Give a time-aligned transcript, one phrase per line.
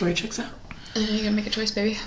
[0.00, 0.48] Story checks out.
[0.94, 1.98] And you gotta make a choice, baby.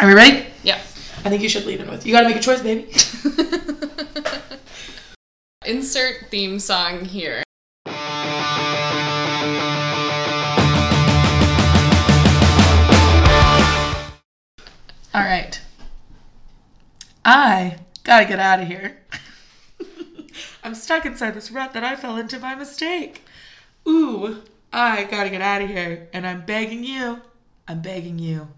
[0.00, 0.48] Are we ready?
[0.64, 0.78] Yeah.
[1.24, 2.04] I think you should lead in with.
[2.04, 2.92] You gotta make a choice, baby.
[5.64, 7.44] Insert theme song here.
[15.14, 15.60] All right.
[17.24, 18.98] I gotta get out of here.
[20.64, 23.22] I'm stuck inside this rut that I fell into by mistake.
[23.86, 24.42] Ooh,
[24.76, 26.08] I gotta get out of here.
[26.12, 27.20] And I'm begging you,
[27.68, 28.48] I'm begging you,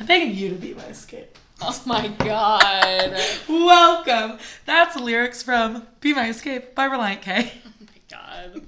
[0.00, 1.36] I'm begging you to be my escape.
[1.60, 3.14] Oh my god.
[3.46, 4.38] Welcome.
[4.64, 7.52] That's lyrics from Be My Escape by Relient K.
[7.66, 8.20] Oh
[8.50, 8.62] my god.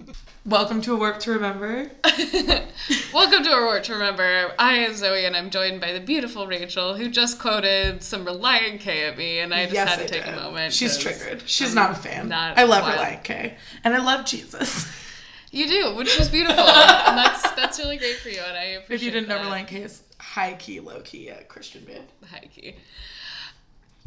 [0.45, 1.91] Welcome to A Warp to Remember.
[3.15, 4.53] Welcome to A Warp to Remember.
[4.59, 8.81] I am Zoe, and I'm joined by the beautiful Rachel, who just quoted some Relient
[8.81, 10.35] K at me, and I just yes, had to I take did.
[10.35, 10.75] a moment.
[10.75, 11.43] She's triggered.
[11.47, 12.29] She's I'm not a fan.
[12.29, 12.93] not I love one.
[12.99, 13.57] Relient K.
[13.83, 14.87] And I love Jesus.
[15.51, 18.97] You do, which is beautiful, and that's that's really great for you, and I appreciate.
[18.97, 19.47] if you didn't know, that.
[19.47, 22.07] Relient K is high key, low key uh, Christian band.
[22.31, 22.75] High key.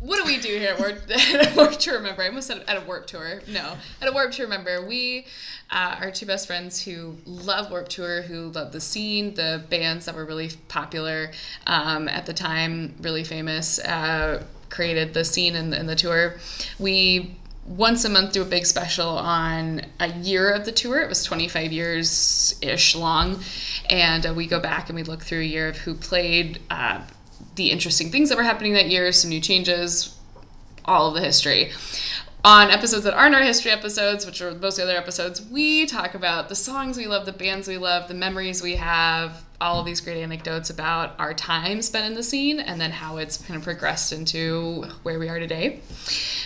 [0.02, 2.24] What do we do here at Work, at work to Remember?
[2.24, 3.42] I almost said at a Warp Tour.
[3.48, 5.26] No, at a Warp to Remember, we
[5.70, 10.06] uh, are two best friends who love Warp Tour, who love the scene, the bands
[10.06, 11.32] that were really popular
[11.68, 16.36] um, at the time, really famous, uh, created the scene and, and the tour.
[16.78, 17.36] We
[17.70, 21.00] once a month do a big special on a year of the tour.
[21.02, 23.42] It was 25 years ish long.
[23.90, 27.02] And uh, we go back and we look through a year of who played, uh,
[27.56, 30.18] the interesting things that were happening that year, some new changes,
[30.84, 31.72] all of the history.
[32.46, 35.86] On episodes that aren't our history episodes, which are most of the other episodes, we
[35.86, 39.82] talk about the songs we love, the bands we love, the memories we have, all
[39.82, 43.36] of these great anecdotes about our time spent in the scene and then how it's
[43.36, 45.82] kind of progressed into where we are today.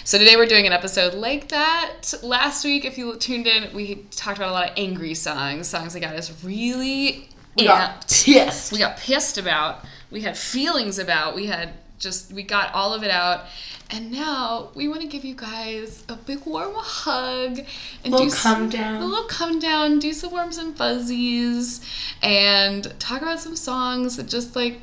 [0.03, 2.11] So today we're doing an episode like that.
[2.23, 5.93] Last week, if you tuned in, we talked about a lot of angry songs, songs
[5.93, 8.71] that got us really We got pissed.
[8.71, 13.03] we got pissed about, we had feelings about, we had just we got all of
[13.03, 13.45] it out.
[13.89, 17.59] And now we want to give you guys a big warm hug
[18.03, 19.01] and Little do come some, down.
[19.01, 21.81] a little come down, do some warms and fuzzies,
[22.21, 24.81] and talk about some songs that just like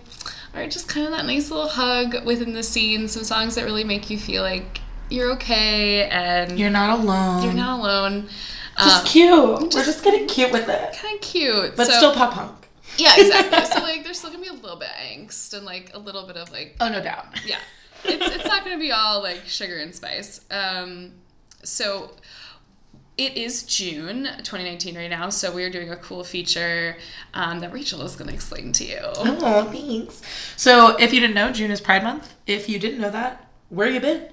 [0.54, 3.08] are just kind of that nice little hug within the scene.
[3.08, 7.42] Some songs that really make you feel like you're okay and You're not alone.
[7.42, 8.28] you're not alone.
[8.78, 9.74] Just Um, cute.
[9.74, 10.96] We're just getting cute with it.
[11.02, 12.52] kind of cute, But So- still pop punk.
[12.96, 13.64] Yeah, exactly.
[13.66, 16.26] so like, there's still gonna be a little bit of angst and like a little
[16.26, 17.26] bit of like, Oh, no doubt.
[17.46, 17.58] yeah,
[18.04, 20.40] it's it's not gonna be all like sugar and spice.
[20.50, 21.12] Um,
[21.62, 22.12] so
[23.18, 26.96] it is June 2019 right now, so we're doing a cool feature
[27.34, 28.98] um, that Rachel is gonna explain to you.
[29.02, 30.22] Oh, thanks.
[30.56, 32.32] So, if you didn't know, June is Pride Month.
[32.46, 34.28] If you didn't know that, where you been?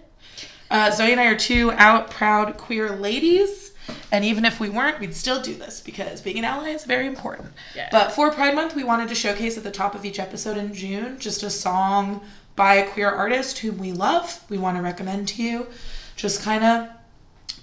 [0.71, 3.66] Uh, Zoe and I are two out, proud, queer ladies.
[4.11, 7.07] And even if we weren't, we'd still do this because being an ally is very
[7.07, 7.51] important.
[7.91, 10.73] But for Pride Month, we wanted to showcase at the top of each episode in
[10.73, 12.21] June just a song
[12.55, 15.67] by a queer artist whom we love, we want to recommend to you.
[16.15, 16.89] Just kind of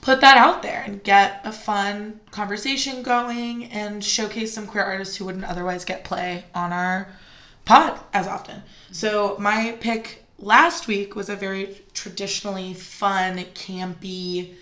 [0.01, 5.17] put that out there and get a fun conversation going and showcase some queer artists
[5.17, 7.09] who wouldn't otherwise get play on our
[7.65, 8.63] pod as often.
[8.93, 14.55] So my pick last week was a very traditionally fun, campy,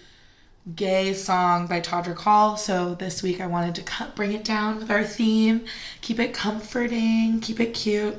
[0.77, 2.57] gay song by Todrick Hall.
[2.57, 5.65] So this week I wanted to cut, bring it down with our theme,
[6.01, 8.15] keep it comforting, keep it cute.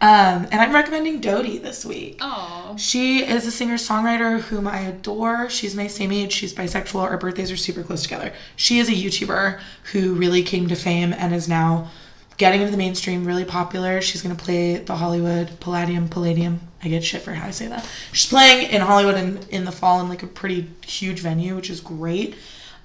[0.00, 2.16] Um, and I'm recommending Dodie this week.
[2.20, 5.50] Oh, She is a singer songwriter whom I adore.
[5.50, 6.32] She's my same age.
[6.32, 7.02] She's bisexual.
[7.02, 8.32] Our birthdays are super close together.
[8.56, 9.60] She is a YouTuber
[9.92, 11.90] who really came to fame and is now
[12.36, 14.00] getting into the mainstream, really popular.
[14.00, 16.08] She's to play the Hollywood Palladium.
[16.08, 16.60] Palladium.
[16.82, 17.88] I get shit for how I say that.
[18.12, 21.70] She's playing in Hollywood in, in the fall in like a pretty huge venue, which
[21.70, 22.34] is great.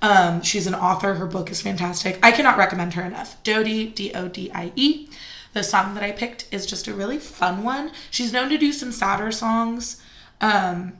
[0.02, 1.16] Um, she's an author.
[1.16, 2.20] Her book is fantastic.
[2.22, 3.42] I cannot recommend her enough.
[3.44, 5.10] Dodie, D O D I E.
[5.54, 7.92] The song that I picked is just a really fun one.
[8.12, 10.02] She's known to do some sadder songs
[10.40, 10.94] um,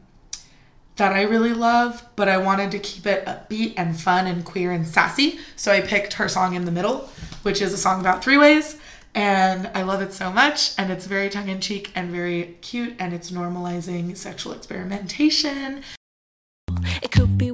[0.98, 4.72] that I really love, but I wanted to keep it upbeat and fun and queer
[4.72, 5.40] and sassy.
[5.56, 7.10] So I picked her song In the Middle,
[7.44, 8.78] which is a song about three ways.
[9.16, 10.74] And I love it so much.
[10.78, 12.96] And it's very tongue in cheek and very cute.
[13.00, 15.84] And it's normalizing sexual experimentation.
[17.02, 17.47] It could be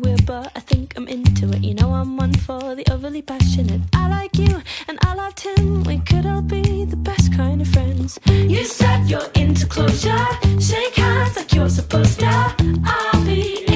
[1.63, 3.79] You know, I'm one for the overly passionate.
[3.93, 5.85] I like you, and I loved him.
[5.85, 8.19] We could all be the best kind of friends.
[8.27, 10.27] You said you're into closure.
[10.59, 12.53] Shake hands like you're supposed to.
[12.83, 13.72] I'll be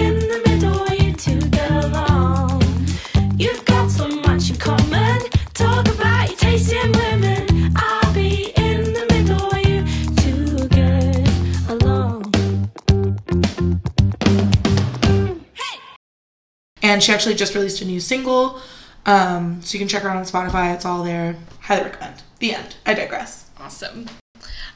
[16.87, 18.61] And she actually just released a new single.
[19.05, 20.73] Um, so you can check her out on Spotify.
[20.73, 21.35] It's all there.
[21.59, 22.23] Highly recommend.
[22.39, 22.77] The end.
[22.85, 23.49] I digress.
[23.59, 24.05] Awesome.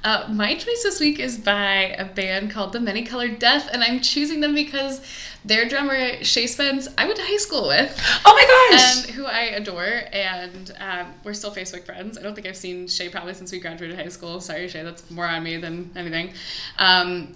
[0.03, 3.81] Uh, my choice this week is by a band called The Many Colored Death, and
[3.81, 4.99] I'm choosing them because
[5.45, 7.97] their drummer, Shay Spence, I went to high school with.
[8.25, 9.05] Oh my gosh!
[9.05, 12.17] And who I adore, and um, we're still Facebook friends.
[12.17, 14.41] I don't think I've seen Shay probably since we graduated high school.
[14.41, 16.33] Sorry, Shay, that's more on me than anything.
[16.77, 17.33] Um,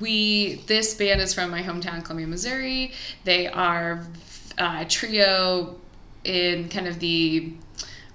[0.00, 2.92] we this band is from my hometown, Columbia, Missouri.
[3.24, 4.06] They are
[4.58, 5.76] uh, a trio
[6.24, 7.52] in kind of the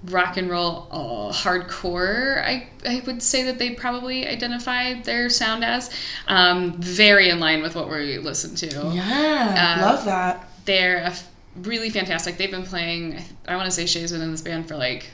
[0.06, 5.66] rock and roll uh, hardcore I, I would say that they probably identify their sound
[5.66, 5.90] as
[6.28, 10.48] um, very in line with what we listen to yeah, uh, love that.
[10.66, 11.28] they're a f-
[11.58, 14.78] really fantastic they've been playing i want to say shay's been in this band for
[14.78, 15.10] like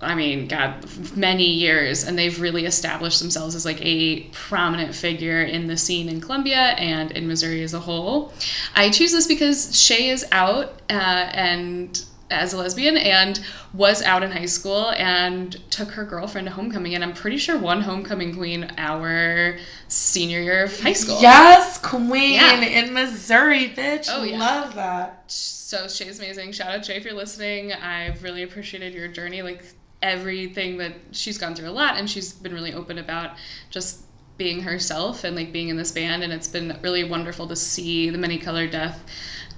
[0.00, 0.84] i mean god
[1.16, 6.08] many years and they've really established themselves as like a prominent figure in the scene
[6.08, 8.32] in columbia and in missouri as a whole
[8.74, 13.44] i choose this because shay is out uh, and as a lesbian and
[13.74, 17.56] was out in high school and took her girlfriend to homecoming and i'm pretty sure
[17.58, 19.56] one homecoming queen our
[19.88, 22.60] senior year of high school Yes, Queen Yeah.
[22.62, 24.08] in Missouri, bitch.
[24.10, 24.38] Oh, yeah.
[24.38, 25.22] Love that.
[25.30, 26.50] so Shay's amazing.
[26.52, 27.72] Shout out Shay if you're listening.
[27.72, 29.62] I've really appreciated your journey, like
[30.04, 33.30] everything that she's gone through a lot, and she's been really open about
[33.70, 34.02] just
[34.36, 36.22] being herself and like being in this band.
[36.22, 39.02] And it's been really wonderful to see the Many Color Death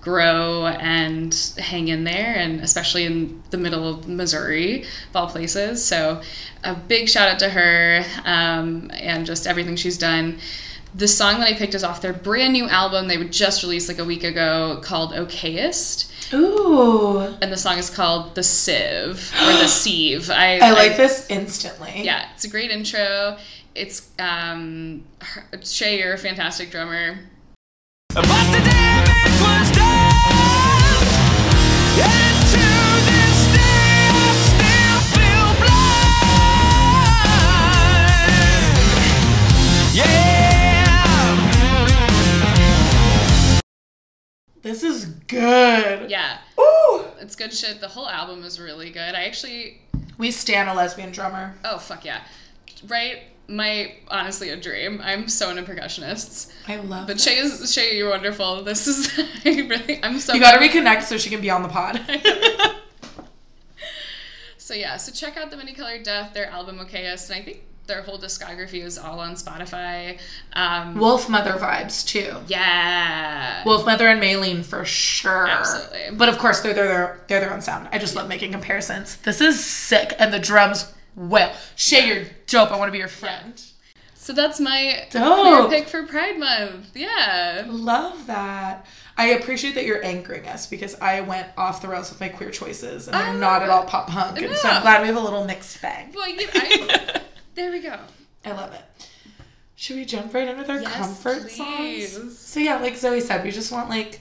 [0.00, 5.84] grow and hang in there, and especially in the middle of Missouri, of all places.
[5.84, 6.22] So
[6.62, 10.38] a big shout out to her um, and just everything she's done.
[10.96, 13.87] The song that I picked is off their brand new album they would just released
[13.87, 16.32] like a week ago called Okayest.
[16.32, 17.19] Ooh.
[17.43, 20.31] And the song is called The Sieve or The Sieve.
[20.31, 22.00] I, I like this instantly.
[22.02, 23.37] Yeah, it's a great intro.
[23.75, 25.04] It's um,
[25.62, 27.19] Shay, you're a fantastic drummer.
[28.14, 28.26] But
[44.66, 46.10] This is good.
[46.10, 47.04] Yeah, Ooh.
[47.20, 47.80] it's good shit.
[47.80, 49.14] The whole album is really good.
[49.14, 49.80] I actually,
[50.18, 51.54] We stand a lesbian drummer.
[51.64, 52.22] oh fuck yeah,
[52.88, 53.22] right?
[53.46, 55.00] My honestly a dream.
[55.04, 56.50] I'm so into percussionists.
[56.66, 57.20] I love But.
[57.20, 58.64] Shay is Shay, you're wonderful.
[58.64, 61.69] This is I really I'm so You gotta reconnect so she can be on the
[61.69, 62.00] pod.
[64.58, 67.62] So yeah, so check out the Many Colored Death, their album Okayest, and I think
[67.86, 70.18] their whole discography is all on Spotify.
[70.52, 72.34] Um, Wolfmother vibes too.
[72.46, 73.62] yeah.
[73.64, 75.46] Wolfmother and Maylene for sure.
[75.46, 76.16] Absolutely.
[76.16, 77.88] But of course they're their they're their own sound.
[77.92, 79.16] I just love making comparisons.
[79.18, 81.54] This is sick and the drums well.
[81.76, 82.70] Shay, you're dope.
[82.72, 83.60] I want to be your friend.
[84.14, 85.68] so that's my Dope.
[85.68, 86.90] queer pick for Pride Month.
[86.94, 87.64] Yeah.
[87.68, 88.84] Love that.
[89.18, 92.50] I appreciate that you're anchoring us because I went off the rails with my queer
[92.50, 94.38] choices and they're not at all pop punk.
[94.42, 96.14] And so I'm glad we have a little mixed bag.
[96.14, 97.20] Well, you, I,
[97.56, 97.99] there we go.
[98.44, 98.82] I love it.
[99.75, 102.12] Should we jump right in with our Yes, comfort please.
[102.12, 102.38] songs?
[102.38, 104.20] So yeah, like Zoe said, we just want like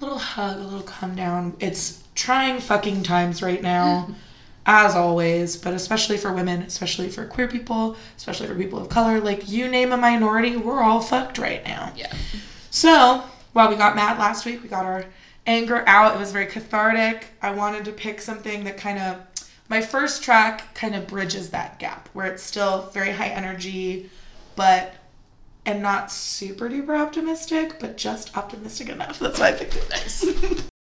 [0.00, 1.56] a little hug, a little come down.
[1.60, 4.08] It's trying fucking times right now,
[4.66, 9.20] as always, but especially for women, especially for queer people, especially for people of color.
[9.20, 11.92] Like you name a minority, we're all fucked right now.
[11.96, 12.12] Yeah.
[12.70, 13.22] So,
[13.52, 15.04] while we got mad last week, we got our
[15.46, 16.14] anger out.
[16.14, 17.26] It was very cathartic.
[17.42, 19.20] I wanted to pick something that kind of,
[19.68, 24.10] my first track kind of bridges that gap where it's still very high energy,
[24.56, 24.94] but,
[25.64, 29.18] and not super duper optimistic, but just optimistic enough.
[29.20, 29.88] That's why I picked it.
[29.90, 30.64] Nice.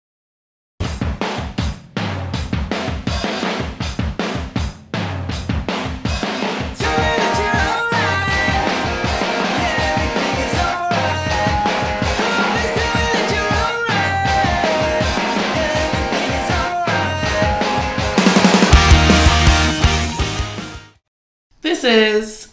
[21.92, 22.48] Yeah, everything is.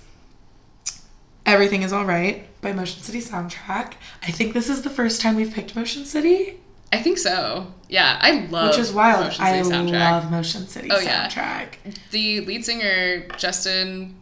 [1.46, 3.94] Everything is Alright by Motion City Soundtrack.
[4.22, 6.60] I think this is the first time we've picked Motion City,
[6.92, 7.74] I think so.
[7.88, 9.26] Yeah, I love which is wild.
[9.26, 9.92] Motion I soundtrack.
[10.12, 11.28] love Motion City Oh, yeah.
[11.28, 11.76] soundtrack.
[12.12, 14.16] the lead singer Justin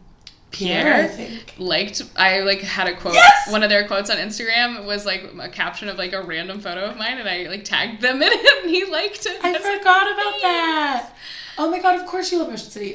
[0.50, 1.54] Pierre, I think.
[1.58, 3.50] liked I like had a quote Yes!
[3.52, 6.86] one of their quotes on Instagram was like a caption of like a random photo
[6.86, 9.38] of mine and I like tagged them in it and he liked it.
[9.44, 11.10] I forgot about that.
[11.58, 12.94] Oh my god, of course you love Motion City.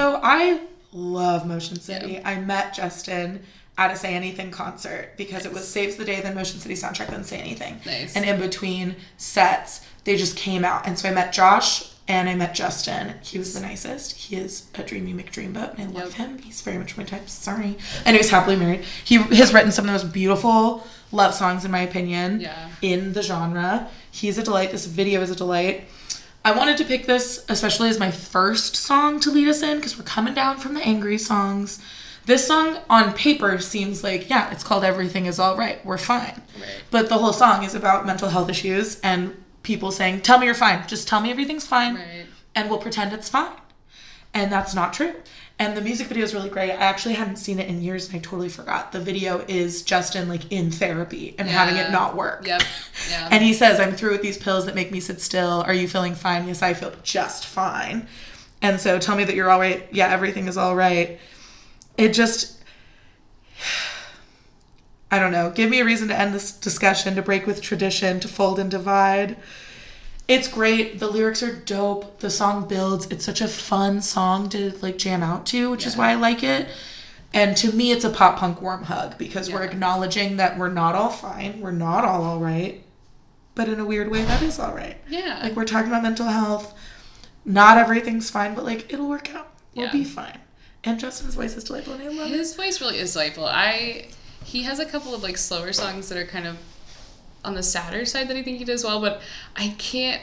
[0.00, 0.60] So I
[0.94, 2.22] love Motion City.
[2.24, 3.42] I met Justin
[3.76, 7.08] at a Say Anything concert because it was Saves the Day, then Motion City soundtrack,
[7.08, 7.78] then Say Anything.
[7.84, 8.16] Nice.
[8.16, 10.86] And in between sets, they just came out.
[10.86, 13.12] And so I met Josh and I met Justin.
[13.20, 14.16] He was the nicest.
[14.16, 16.28] He is a dreamy McDreamboat, and I love Yep.
[16.28, 16.38] him.
[16.38, 17.28] He's very much my type.
[17.28, 17.76] Sorry,
[18.06, 18.84] and he's happily married.
[19.04, 22.68] He has written some of the most beautiful love songs, in my opinion, Yeah.
[22.80, 23.88] in the genre.
[24.10, 24.72] He's a delight.
[24.72, 25.88] This video is a delight.
[26.44, 29.98] I wanted to pick this especially as my first song to lead us in because
[29.98, 31.78] we're coming down from the angry songs.
[32.26, 35.84] This song on paper seems like, yeah, it's called Everything is All Right.
[35.84, 36.42] We're fine.
[36.58, 36.82] Right.
[36.90, 40.54] But the whole song is about mental health issues and people saying, tell me you're
[40.54, 40.86] fine.
[40.86, 42.26] Just tell me everything's fine Right.
[42.54, 43.52] and we'll pretend it's fine.
[44.32, 45.14] And that's not true.
[45.60, 46.70] And the music video is really great.
[46.70, 48.92] I actually hadn't seen it in years and I totally forgot.
[48.92, 52.46] The video is Justin like in therapy and having it not work.
[52.46, 52.62] Yep.
[53.10, 53.28] Yeah.
[53.32, 55.64] And he says, I'm through with these pills that make me sit still.
[55.66, 56.46] Are you feeling fine?
[56.46, 58.06] Yes, I feel just fine.
[58.62, 59.88] And so tell me that you're all right.
[59.90, 61.18] Yeah, everything is all right.
[61.96, 62.62] It just,
[65.10, 65.50] I don't know.
[65.50, 68.70] Give me a reason to end this discussion, to break with tradition, to fold and
[68.70, 69.36] divide.
[70.30, 71.00] It's great.
[71.00, 72.20] The lyrics are dope.
[72.20, 73.06] The song builds.
[73.06, 76.44] It's such a fun song to like jam out to, which is why I like
[76.44, 76.68] it.
[77.34, 80.94] And to me, it's a pop punk warm hug because we're acknowledging that we're not
[80.94, 81.60] all fine.
[81.60, 82.82] We're not all all right.
[83.56, 84.96] But in a weird way, that is all right.
[85.08, 85.40] yeah.
[85.42, 86.74] Like we're talking about mental health.
[87.44, 89.52] Not everything's fine, but like it'll work out.
[89.74, 89.92] We'll Yeah.
[89.92, 90.38] be fine.
[90.84, 92.38] And Justin's voice is delightful, and I love it.
[92.38, 93.46] His voice really is delightful.
[93.46, 94.06] I
[94.44, 96.56] he has a couple of like slower songs that are kind of
[97.44, 99.20] on the sadder side that I think he does well, but
[99.56, 100.20] I can't.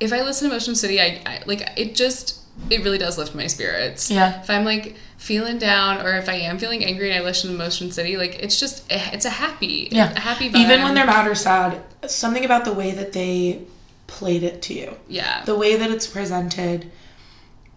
[0.00, 1.94] If I listen to Motion City, I, I like it.
[1.94, 4.10] Just it really does lift my spirits.
[4.10, 4.40] Yeah.
[4.42, 7.56] If I'm like feeling down, or if I am feeling angry and I listen to
[7.56, 10.12] Motion City, like it's just eh, it's a happy, Yeah.
[10.12, 10.50] a happy.
[10.50, 10.56] Vibe.
[10.56, 13.62] Even when they're mad or sad, something about the way that they
[14.06, 14.96] played it to you.
[15.08, 16.90] yeah, the way that it's presented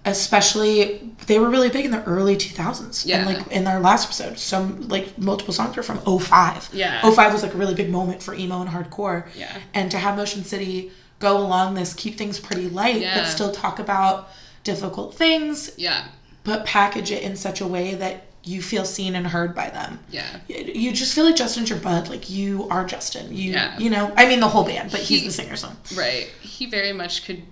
[0.07, 3.17] especially they were really big in the early 2000s Yeah.
[3.17, 7.01] and like in their last episode some like multiple songs were from 05 Yeah.
[7.09, 9.55] 05 was like a really big moment for emo and hardcore Yeah.
[9.73, 13.19] and to have motion city go along this keep things pretty light Yeah.
[13.19, 14.29] but still talk about
[14.63, 16.07] difficult things yeah,
[16.43, 19.99] but package it in such a way that you feel seen and heard by them
[20.09, 20.37] yeah.
[20.47, 22.07] you just feel like Justin's your bud.
[22.07, 23.35] Like you are Justin.
[23.35, 23.77] You, Yeah.
[23.77, 24.13] you know.
[24.15, 25.57] I mean, the whole band, but he's the singer.
[25.57, 26.29] So Right.
[26.41, 27.43] He very much could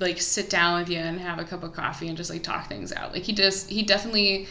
[0.00, 2.68] like sit down with you and have a cup of coffee and just like talk
[2.68, 3.12] things out.
[3.12, 4.46] Like he does he definitely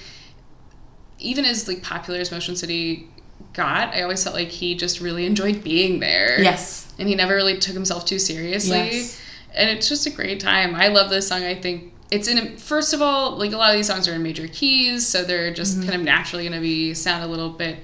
[1.19, 3.07] even as like popular as Motion City
[3.53, 6.41] got, I always felt like he just really enjoyed being there.
[6.41, 8.77] yes, And he never really took himself too seriously.
[8.77, 9.19] Yes.
[9.53, 10.73] And it's just a great time.
[10.75, 11.43] I love this song.
[11.43, 14.23] I think it's in first of all, like a lot of these songs are in
[14.23, 15.89] major keys, so they're just Mm-hmm.
[15.89, 17.77] kind of naturally gonna be sound a little bit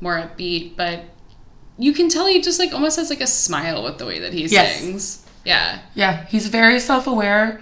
[0.00, 1.04] more upbeat, but
[1.78, 4.32] you can tell he just like almost has like a smile with the way that
[4.32, 4.80] he Yes.
[4.80, 5.23] sings.
[5.44, 5.80] Yeah.
[5.94, 7.60] Yeah, he's very self aware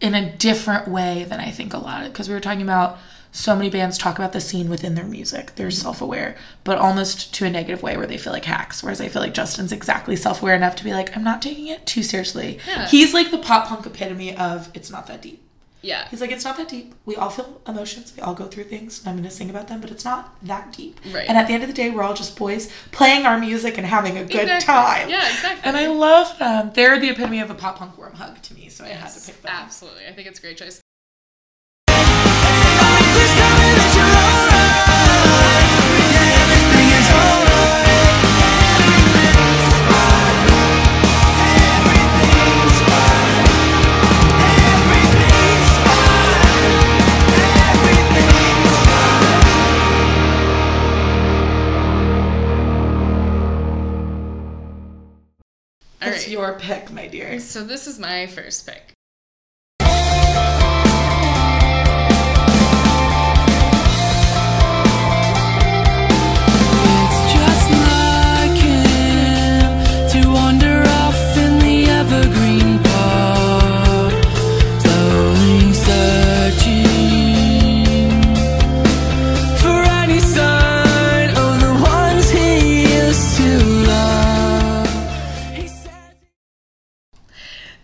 [0.00, 2.98] in a different way than I think a lot of because we were talking about
[3.32, 5.54] so many bands talk about the scene within their music.
[5.54, 8.82] They're self aware, but almost to a negative way where they feel like hacks.
[8.82, 11.68] Whereas I feel like Justin's exactly self aware enough to be like, I'm not taking
[11.68, 12.58] it too seriously.
[12.66, 12.88] Yeah.
[12.88, 15.42] He's like the pop punk epitome of it's not that deep.
[15.82, 16.06] Yeah.
[16.08, 16.94] He's like, it's not that deep.
[17.06, 18.12] We all feel emotions.
[18.16, 19.06] We all go through things.
[19.06, 21.00] I'm going to sing about them, but it's not that deep.
[21.12, 21.26] Right.
[21.28, 23.86] And at the end of the day, we're all just boys playing our music and
[23.86, 24.66] having a good Exactly.
[24.66, 25.08] time.
[25.08, 25.62] Yeah, exactly.
[25.64, 26.72] And I love them.
[26.74, 29.20] They're the epitome of a pop punk warm hug to me, so I had to
[29.26, 29.52] pick them.
[29.54, 30.06] absolutely.
[30.06, 30.80] I think it's a great choice.
[56.02, 56.28] All It's right.
[56.28, 57.38] your pick, my dear.
[57.40, 58.92] So this is my first pick.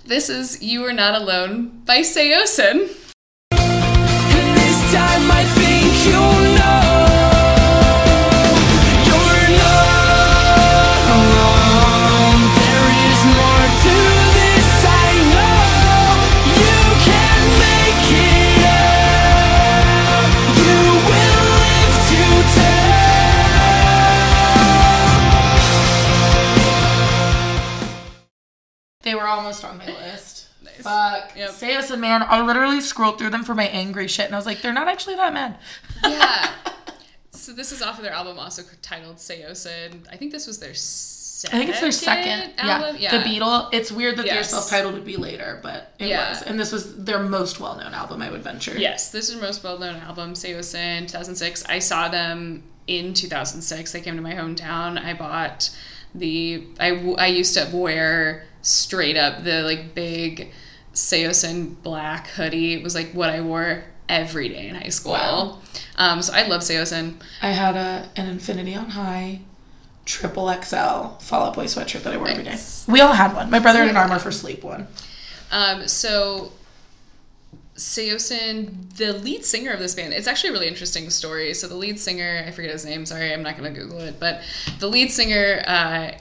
[0.06, 2.94] This is You Are Not Alone by Saosin.
[29.36, 30.48] Almost on my list.
[30.64, 30.80] Nice.
[30.82, 31.36] Fuck.
[31.36, 31.50] Yep.
[31.50, 32.22] Say us a man.
[32.26, 34.88] I literally scrolled through them for my angry shit, and I was like, they're not
[34.88, 35.58] actually that mad.
[36.02, 36.50] Yeah.
[37.30, 40.06] so this is off of their album, also titled Saosin.
[40.10, 41.54] I think this was their second.
[41.54, 42.54] I think it's their second.
[42.56, 42.96] album.
[42.98, 43.18] Yeah.
[43.18, 43.68] The Beatle.
[43.72, 46.30] It's weird that their self-titled would be later, but it Yeah.
[46.30, 46.42] was.
[46.42, 48.76] And this was their most well-known album, I would venture.
[48.76, 51.64] Yes, this is their most well-known album, Saosin, 2006.
[51.68, 53.92] I saw them in 2006.
[53.92, 54.98] They came to my hometown.
[55.02, 55.70] I bought
[56.14, 56.64] the.
[56.80, 60.52] I I used to wear straight up the like big
[60.92, 62.74] Saosin black hoodie.
[62.74, 65.12] It was like what I wore every day in high school.
[65.12, 65.58] Wow.
[65.96, 67.14] Um, so I love Saosin.
[67.42, 69.40] I had a an Infinity on High
[70.04, 72.58] triple XL Fall Out Boy sweatshirt that I wore every day.
[72.88, 73.50] We all had one.
[73.50, 74.86] My brother had an Armor for Sleep one.
[75.50, 76.52] Um, so
[77.76, 81.54] Saosin, the lead singer of this band, it's actually a really interesting story.
[81.54, 84.42] So the lead singer, I forget his name, sorry, I'm not gonna Google it, but
[84.78, 86.12] the lead singer, uh,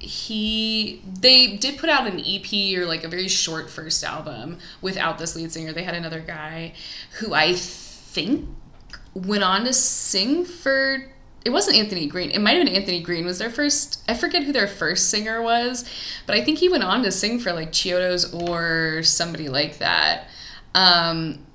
[0.00, 5.18] he they did put out an EP or like a very short first album without
[5.18, 5.72] this lead singer.
[5.72, 6.72] They had another guy
[7.18, 8.48] who I think
[9.14, 11.04] went on to sing for
[11.44, 12.30] it wasn't Anthony Green.
[12.30, 14.02] It might have been Anthony Green was their first.
[14.08, 15.88] I forget who their first singer was,
[16.26, 20.28] but I think he went on to sing for like Chiodos or somebody like that.
[20.74, 21.46] Um,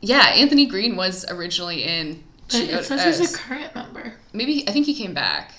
[0.00, 2.22] yeah, Anthony Green was originally in.
[2.48, 4.14] But it says he's a current member.
[4.32, 5.52] Maybe I think he came back.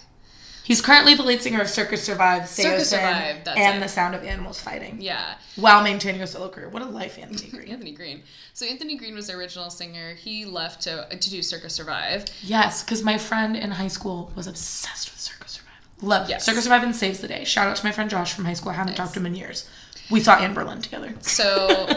[0.63, 3.79] He's currently the lead singer of Circa Survive, Circa Survive, that's and it.
[3.81, 4.97] The Sound of Animals Fighting.
[5.01, 6.69] Yeah, While maintaining a solo career.
[6.69, 7.67] What a life, Anthony Green.
[7.69, 8.23] Anthony Green.
[8.53, 10.13] So Anthony Green was the original singer.
[10.15, 12.25] He left to to do Circa Survive.
[12.41, 15.69] Yes, because my friend in high school was obsessed with Circa Survive.
[16.01, 16.45] Love Yes.
[16.45, 17.43] Circa Survive and Saves the Day.
[17.43, 18.71] Shout out to my friend Josh from high school.
[18.71, 19.69] I haven't talked to him in years.
[20.09, 21.13] We saw Anberlin together.
[21.21, 21.87] So,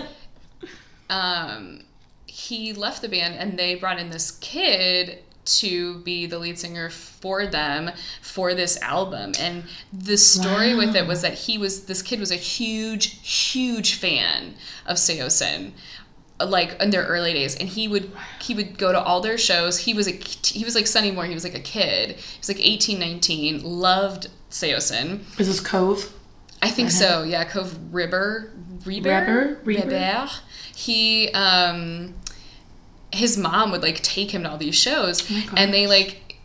[1.10, 1.80] um,
[2.26, 6.90] he left the band, and they brought in this kid to be the lead singer
[6.90, 9.32] for them for this album.
[9.38, 13.94] And the story with it was that he was this kid was a huge, huge
[13.94, 15.72] fan of Saosin.
[16.38, 18.10] Like in their early days, and he would
[18.42, 19.78] he would go to all their shows.
[19.78, 21.24] He was a he was like Sonny Moore.
[21.24, 22.16] He was like a kid.
[22.16, 25.20] He was like 18, 19, Loved Saosin.
[25.40, 26.12] Is this Cove?
[26.60, 27.22] I think so.
[27.22, 28.52] Yeah, Cove Reber?
[28.84, 29.60] Reber?
[29.64, 30.28] Reber.
[30.74, 32.14] He, um,
[33.16, 36.36] his mom would like take him to all these shows, oh my and they like,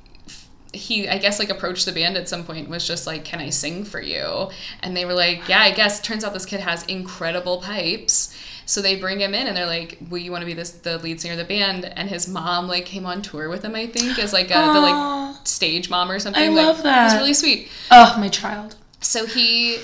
[0.73, 3.39] he I guess like approached the band at some point and was just like, "Can
[3.39, 4.49] I sing for you?"
[4.81, 8.35] And they were like, "Yeah, I guess." Turns out this kid has incredible pipes.
[8.65, 10.97] So they bring him in and they're like, "Will you want to be this the
[10.99, 13.87] lead singer of the band?" And his mom like came on tour with him, I
[13.87, 16.41] think, as like a, the like stage mom or something.
[16.41, 17.03] I like, love It that.
[17.05, 18.75] was really sweet Oh, my child.
[19.01, 19.79] so he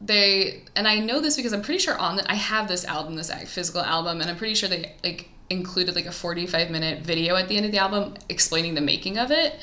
[0.00, 3.14] they and i know this because i'm pretty sure on the, i have this album
[3.16, 7.36] this physical album and i'm pretty sure they like included like a 45 minute video
[7.36, 9.58] at the end of the album explaining the making of it.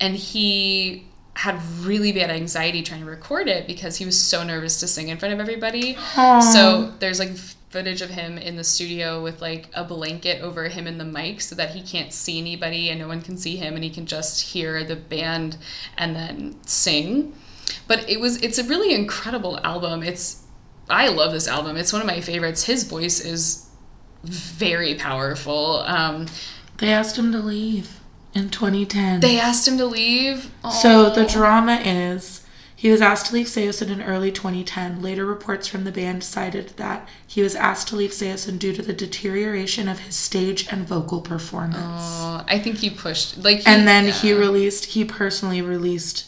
[0.00, 4.80] And he had really bad anxiety trying to record it because he was so nervous
[4.80, 5.94] to sing in front of everybody.
[6.40, 7.30] So there's like
[7.70, 11.40] footage of him in the studio with like a blanket over him and the mic
[11.40, 14.04] so that he can't see anybody and no one can see him and he can
[14.04, 15.56] just hear the band
[15.96, 17.34] and then sing.
[17.88, 20.02] But it was it's a really incredible album.
[20.02, 20.42] It's
[20.90, 21.78] i love this album.
[21.78, 22.64] It's one of my favorites.
[22.64, 23.70] His voice is
[24.24, 26.26] very powerful um
[26.78, 27.98] They asked him to leave
[28.34, 29.20] in 2010.
[29.20, 32.40] they asked him to leave So the drama is
[32.74, 35.00] he was asked to leave Saosin in early 2010.
[35.00, 38.82] Later reports from the band cited that he was asked to leave Saosin due to
[38.82, 41.76] the deterioration of his stage and vocal performance.
[41.78, 44.12] Aw, i think he pushed like he- and then yeah.
[44.12, 46.26] he released he personally released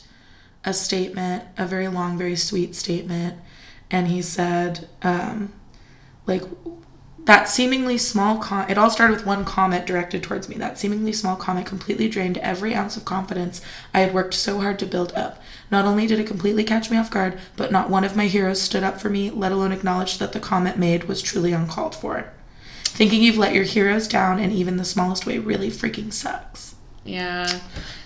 [0.64, 3.36] a statement a very long very sweet statement
[3.90, 5.52] and he said um
[6.26, 6.42] like
[7.24, 10.56] that seemingly small com- it all started with one comment directed towards me.
[10.56, 13.60] That seemingly small comment completely drained every ounce of confidence
[13.94, 15.40] i had worked so hard to build up.
[15.70, 18.60] Not only did it completely catch me off guard but not one of my heroes
[18.60, 22.30] stood up for me let alone acknowledged that the comment made was truly uncalled for.
[22.84, 26.74] Thinking you've let your heroes down in even the smallest way really freaking sucks.
[27.04, 27.60] Yeah.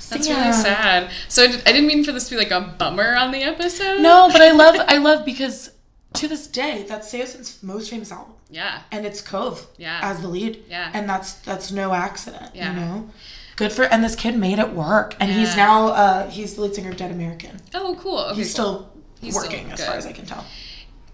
[0.09, 0.41] That's yeah.
[0.41, 1.11] really sad.
[1.29, 4.01] So I didn't mean for this to be like a bummer on the episode?
[4.01, 5.71] No, but I love I love because
[6.15, 8.33] to this day that's Saosin's most famous album.
[8.51, 10.01] yeah And it's Cove Yeah.
[10.03, 10.65] as the lead.
[10.69, 10.91] Yeah.
[10.95, 12.51] And that's that's no accident.
[12.55, 12.73] Yeah.
[12.75, 13.11] You know?
[13.57, 15.15] Good for and this kid made it work.
[15.21, 17.61] And he's now uh he's the lead singer of Dead American.
[17.75, 18.65] oh cool okay, He's cool.
[18.65, 20.45] still He's still working as far as I can tell.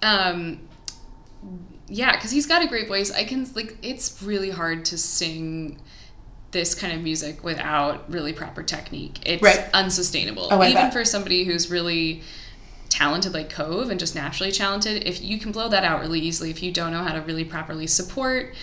[0.03, 0.61] um
[1.89, 5.79] yeah because he's got a great voice i can like it's really hard to sing
[6.51, 9.69] this kind of music without really proper technique it's Right.
[9.75, 10.93] unsustainable Oh, I even bet.
[10.95, 12.23] for somebody who's really
[12.95, 16.51] talented like cove and just naturally talented if you can blow that out really easily
[16.51, 18.55] if you don't know how to really properly support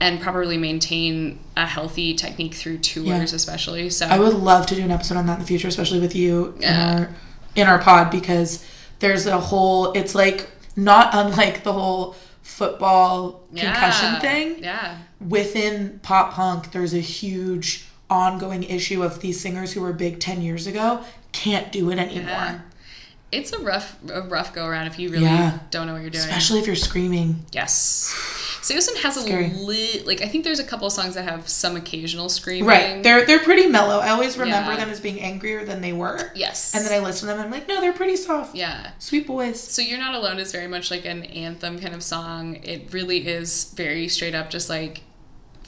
[0.00, 3.22] and properly maintain a healthy technique through tours Yeah.
[3.22, 6.00] especially so I would love to do an episode on that in the future, especially
[6.00, 6.68] with you Yeah.
[6.70, 7.08] in our
[7.56, 8.64] in our pod because
[8.98, 14.18] there's a whole it's like not unlike the whole football concussion Yeah.
[14.20, 14.62] thing.
[14.62, 20.20] yeah within pop punk, there's a huge ongoing issue of these singers who were big
[20.20, 21.00] 10 years ago
[21.32, 22.24] can't do it anymore.
[22.30, 22.60] Yeah.
[23.30, 25.58] It's a rough a rough go around if you really Yeah.
[25.70, 26.24] don't know what you're doing.
[26.24, 27.44] Especially if you're screaming.
[27.52, 28.14] yes.
[28.62, 29.20] Saosin has a
[29.64, 32.66] lit like I think there's a couple songs that have some occasional screaming.
[32.68, 33.02] Right.
[33.02, 33.98] They're they're pretty mellow.
[33.98, 34.76] I always remember Yeah.
[34.78, 36.32] them as being angrier than they were.
[36.34, 36.74] yes.
[36.74, 38.54] And then I listen to them and I'm like, no, they're pretty soft.
[38.56, 38.90] yeah.
[38.98, 39.60] Sweet boys.
[39.60, 42.56] So You're Not Alone is very much like an anthem kind of song.
[42.62, 45.02] It really is very straight up just like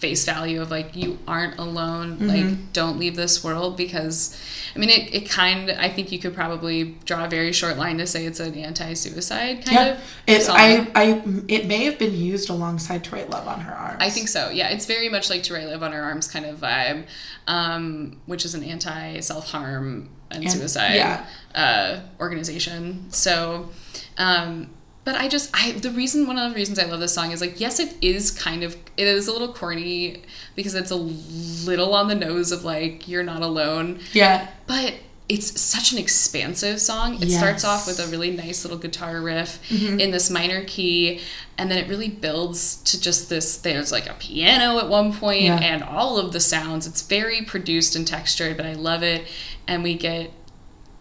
[0.00, 2.16] face value of like you aren't alone.
[2.16, 2.26] Mm-hmm.
[2.28, 4.36] Like don't leave this world because
[4.74, 7.98] I mean it, it kind I think you could probably draw a very short line
[7.98, 9.86] to say it's an anti-suicide kind Yeah.
[9.94, 10.56] of It song.
[10.58, 13.98] I I it may have been used alongside To Write Love on Her Arms.
[14.00, 14.50] I think so.
[14.50, 17.04] Yeah, it's very much like To Write Live on Her Arms kind of vibe,
[17.46, 21.26] um, which is an anti self harm and, And- suicide yeah.
[21.54, 23.10] uh, organization.
[23.10, 23.68] So,
[24.16, 24.70] um,
[25.10, 27.40] but I just I the reason one of the reasons I love this song is
[27.40, 30.22] like yes it is kind of it is a little corny
[30.54, 34.48] because it's a little on the nose of like you're not alone Yeah.
[34.68, 34.94] but
[35.28, 37.22] it's such an expansive song.
[37.22, 40.00] It starts off with a really nice little guitar riff Mm-hmm.
[40.00, 41.20] in this minor key,
[41.56, 43.56] and then it really builds to just this.
[43.58, 45.58] There's like a piano at one point Yeah.
[45.60, 46.84] and all of the sounds.
[46.84, 49.24] It's very produced and textured, but I love it.
[49.68, 50.32] And we get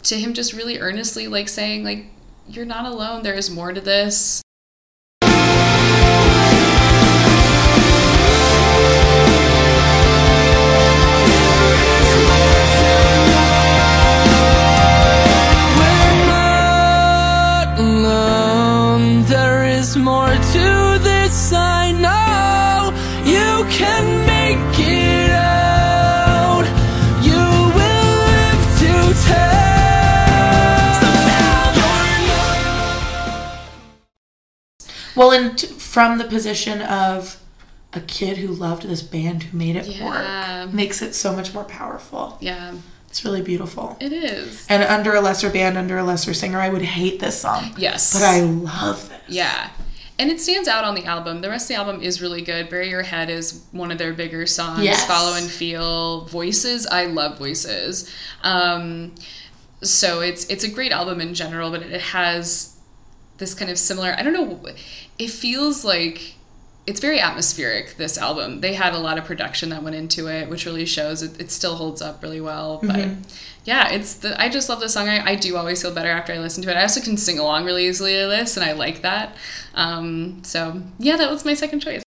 [0.04, 2.06] to him just really earnestly like saying like,
[2.52, 3.22] "You're not alone.
[3.24, 4.42] There is more to this."
[19.96, 20.29] More
[35.20, 37.42] Well, and t- from the position of
[37.92, 40.64] a kid who loved this band who made it Yeah.
[40.64, 42.38] work makes it so much more powerful.
[42.40, 42.72] Yeah,
[43.10, 43.98] It's really beautiful.
[44.00, 44.66] it is.
[44.70, 47.74] And under a lesser band, under a lesser singer, I would hate this song.
[47.78, 49.20] Yes, But I love this.
[49.28, 49.72] Yeah.
[50.18, 51.42] And it stands out on the album.
[51.42, 52.70] The rest of the album is really good.
[52.70, 54.84] Bury Your Head is one of their bigger songs.
[54.84, 55.04] Yes.
[55.06, 56.26] Follow and Feel.
[56.28, 56.88] Voices.
[56.88, 58.10] I love Voices.
[58.44, 59.16] Um,
[59.82, 62.76] so it's it's a great album in general, but it has
[63.40, 64.16] this kind of similar.
[64.18, 64.62] I don't know.
[65.18, 66.36] It feels like
[66.86, 67.98] it's very atmospheric.
[67.98, 68.62] This album.
[68.62, 71.22] They had a lot of production that went into it, which really shows.
[71.22, 72.80] It, it still holds up really well.
[72.82, 73.10] But
[73.64, 74.40] yeah, it's the.
[74.42, 75.08] I just love the song.
[75.08, 76.78] I, I do always feel better after I listen to it.
[76.78, 79.36] I also can sing along really easily to this, and I like that.
[79.76, 82.04] Um, so yeah, that was my second choice.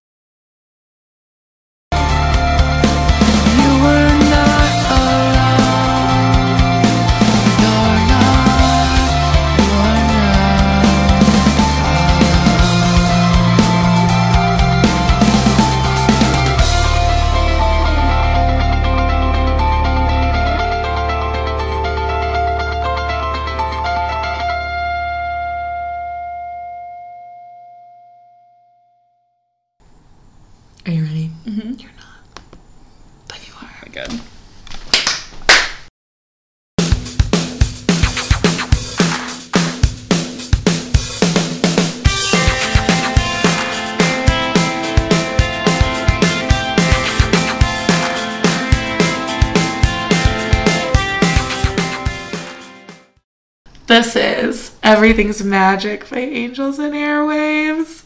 [55.03, 58.05] Everything's Magic by Angels and Airwaves.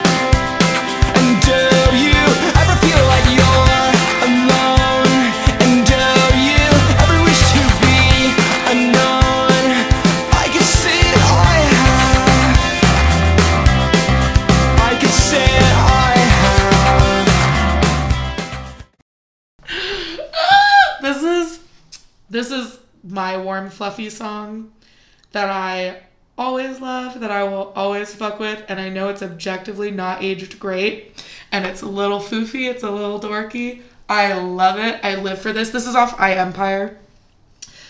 [0.00, 1.60] And do
[1.94, 2.16] you
[2.56, 3.92] ever feel like you're
[4.24, 5.12] alone?
[5.60, 6.04] And do
[6.40, 6.64] you
[7.04, 8.32] ever wish to be
[8.72, 9.76] unknown?
[10.32, 12.56] I can say I have.
[14.80, 15.52] I can say
[15.84, 16.16] I
[19.68, 21.02] have.
[21.02, 21.60] This is
[22.30, 24.72] this is my warm fluffy song
[25.32, 26.00] that I
[26.36, 30.58] always love, that I will always fuck with, and I know it's objectively not aged
[30.58, 33.82] great, and it's a little foofy, it's a little dorky.
[34.08, 35.00] I love it.
[35.02, 35.70] I live for this.
[35.70, 36.98] This is off I Empire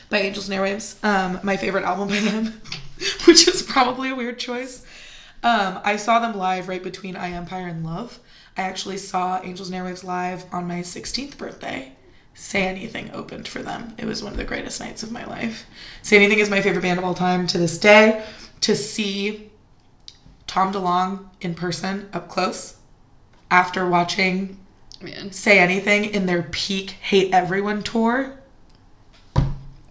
[0.09, 1.02] by Angels and Airwaves.
[1.05, 2.61] Um, my favorite album by them,
[3.24, 4.85] which is probably a weird choice.
[5.42, 8.20] Um, I saw them live right between I Empire and Love.
[8.57, 11.92] I actually saw Angels and Airwaves live on my 16th birthday.
[12.35, 13.95] Say Anything opened for them.
[13.99, 15.66] It was one of the greatest nights of my life.
[16.03, 18.25] Say Anything is my favorite band of all time to this day.
[18.62, 19.51] To see
[20.47, 22.77] Tom DeLonge in person up close
[23.51, 24.59] after watching
[25.01, 28.38] Man, Say Anything in their peak Hate Everyone tour,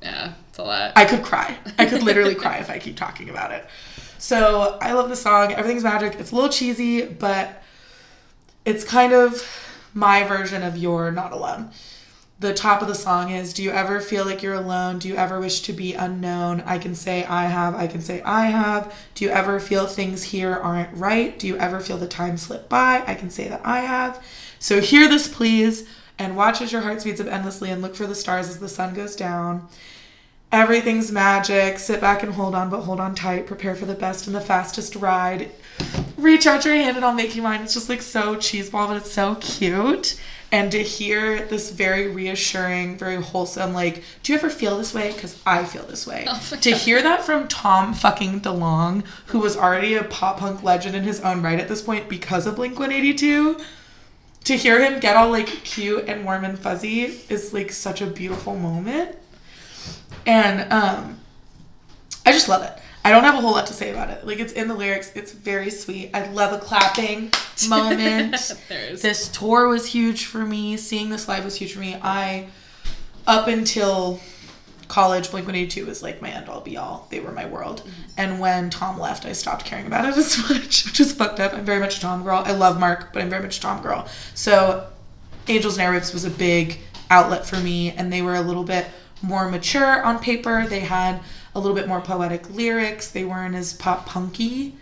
[0.02, 0.94] yeah, it's a lot.
[0.96, 1.58] I could cry.
[1.78, 3.66] I could literally cry if I keep talking about it.
[4.18, 5.54] So I love the song.
[5.54, 6.20] Everything's magic.
[6.20, 7.62] It's a little cheesy, but
[8.66, 9.44] it's kind of
[9.94, 11.72] my version of You're Not Alone.
[12.42, 14.98] The top of the song is Do you ever feel like you're alone?
[14.98, 16.62] Do you ever wish to be unknown?
[16.66, 18.94] I can say I have, I can say I have.
[19.14, 21.38] Do you ever feel things here aren't right?
[21.38, 23.04] Do you ever feel the time slip by?
[23.06, 24.26] I can say that I have.
[24.58, 28.08] So hear this, please, and watch as your heart speeds up endlessly and look for
[28.08, 29.68] the stars as the sun goes down.
[30.52, 31.78] Everything's magic.
[31.78, 33.46] Sit back and hold on, but hold on tight.
[33.46, 35.52] Prepare for the best and the fastest ride.
[36.18, 37.62] Reach out your hand and I'll make you mine.
[37.62, 40.20] It's just like so cheeseball, but it's so cute.
[40.54, 45.14] And to hear this very reassuring, very wholesome, like, do you ever feel this way?
[45.14, 46.26] Because I feel this way.
[46.28, 46.80] Oh to God.
[46.82, 51.22] hear that from Tom fucking DeLonge, who was already a pop punk legend in his
[51.22, 53.60] own right at this point because of Blink 182
[54.44, 58.08] to hear him get all like cute and warm and fuzzy is like such a
[58.08, 59.18] beautiful moment.
[60.26, 61.20] And um
[62.26, 62.81] I just love it.
[63.04, 64.26] I don't have a whole lot to say about it.
[64.26, 66.12] Like it's in the lyrics, it's very sweet.
[66.14, 67.32] I love a clapping
[67.70, 68.36] moment.
[68.70, 70.78] This tour was huge for me.
[70.78, 71.98] Seeing this live was huge for me.
[72.02, 72.48] I
[73.26, 74.20] up until
[74.88, 77.08] college, Blink 182 was like my end all be all.
[77.10, 77.90] They were my world.
[78.18, 81.54] And when Tom left, I stopped caring about it as much, which is fucked up.
[81.54, 82.44] I'm very much a Tom girl.
[82.46, 84.08] I love Mark, but I'm very much a Tom girl.
[84.36, 84.88] So
[85.48, 86.78] Angels and Airwaves was a big
[87.10, 88.86] outlet for me, and they were a little bit
[89.22, 90.68] more mature on paper.
[90.68, 91.22] They had
[91.54, 93.10] a little bit more poetic lyrics.
[93.10, 94.76] They weren't as pop punky.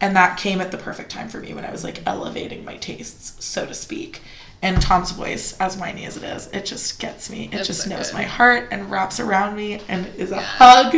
[0.00, 2.76] And that came at the perfect time for me when I was like elevating my
[2.76, 4.20] tastes, so to speak.
[4.60, 7.46] And Tom's voice, as whiny as it is, it just gets me.
[7.52, 8.18] It It's just so knows good.
[8.18, 10.96] my heart and wraps around me and is a hug.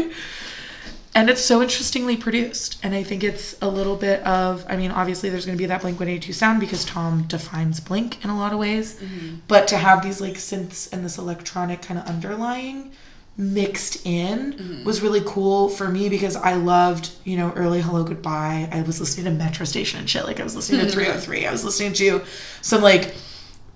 [1.15, 2.79] And it's so interestingly produced.
[2.83, 5.67] And I think it's a little bit of, I mean, obviously there's going to be
[5.67, 8.97] that Blink 182 sound because Tom defines Blink in a lot of ways.
[8.97, 9.37] Mm-hmm.
[9.49, 12.93] But to have these like synths and this electronic kind of underlying
[13.37, 14.85] mixed in mm-hmm.
[14.85, 18.73] was really cool for me because I loved, you know, early Hellogoodbye.
[18.73, 20.25] I was listening to Metro Station and shit.
[20.25, 21.33] Like I was listening to mm-hmm.
[21.33, 21.49] 3OH!3.
[21.49, 22.23] I was listening to
[22.63, 23.15] some like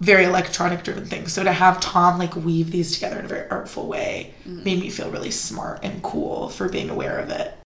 [0.01, 1.33] very electronic driven things.
[1.33, 4.63] So to have Tom like weave these together in a very artful way mm-hmm.
[4.63, 7.58] made me feel really smart and cool for being aware of it.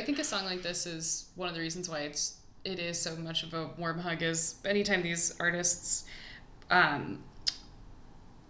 [0.00, 0.12] I love it.
[0.12, 3.00] I think a song like this is one of the reasons why it's it is
[3.00, 4.22] so much of a warm hug.
[4.22, 6.04] Is anytime these artists
[6.70, 7.22] um,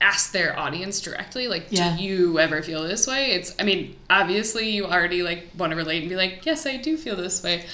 [0.00, 1.96] ask their audience directly, like, Yeah.
[1.96, 5.76] "Do you ever feel this way?" It's, I mean, obviously you already like want to
[5.76, 7.64] relate and be like, "Yes, I do feel this way,"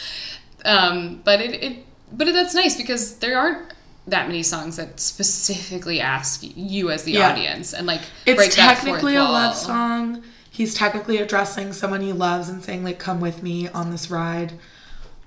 [0.65, 3.73] um, but it, it but that's nice because there aren't
[4.09, 7.31] that many songs that specifically ask you as the Yeah.
[7.31, 10.23] audience and like It's technically a love song.
[10.57, 14.55] He's technically addressing someone he loves and saying like come with me on this ride.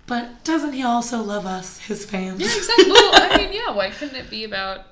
[0.08, 2.42] But doesn't he also love us, his fans?
[2.42, 2.90] Yeah, exactly.
[2.92, 3.72] Well, I mean, yeah.
[3.72, 4.86] Why couldn't it be about?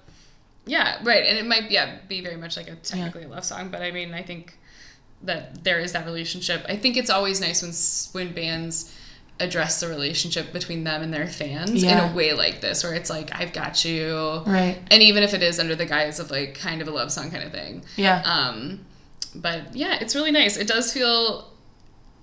[0.68, 1.24] Yeah, right.
[1.26, 3.70] And it might, yeah, be very much like a technically a love song.
[3.70, 4.56] But I mean, I think
[5.24, 6.64] that there is that relationship.
[6.70, 7.64] I think it's always nice
[8.14, 8.94] when when bands
[9.40, 12.06] address the relationship between them and their fans Yeah.
[12.06, 14.78] in a way like this, where it's like I've got you, Right.
[14.92, 17.32] And even if it is under the guise of like kind of a love song
[17.32, 18.22] kind of thing, Yeah.
[18.26, 18.80] um,
[19.42, 20.58] but yeah, it's really nice.
[20.58, 21.54] It does feel.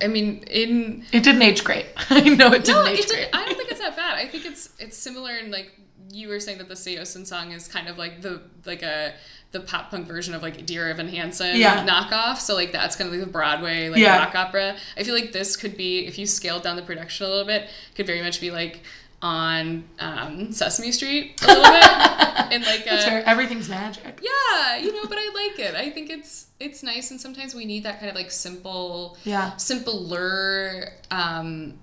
[0.02, 1.86] I mean, in It didn't age great.
[2.10, 3.28] I know it didn't no, age it's great.
[3.32, 4.18] I don't think it's that bad.
[4.18, 5.72] I think it's it's similar in like
[6.12, 9.14] you were saying that the Saosin song is kind of like the like a
[9.52, 11.86] the pop punk version of like Dear Evan Hansen Yeah.
[11.86, 12.38] knockoff.
[12.38, 14.18] So like that's kind of like the Broadway like Yeah.
[14.18, 14.76] rock opera.
[14.96, 17.68] I feel like this could be if you scaled down the production a little bit,
[17.94, 18.82] could very much be like
[19.24, 23.26] on um, Sesame Street a little bit in like a.
[23.26, 24.20] Everything's magic.
[24.22, 25.74] yeah, you know, but I like it.
[25.74, 29.56] I think it's it's nice, and sometimes we need that kind of like simple, Yeah.
[29.56, 31.78] simpler, um,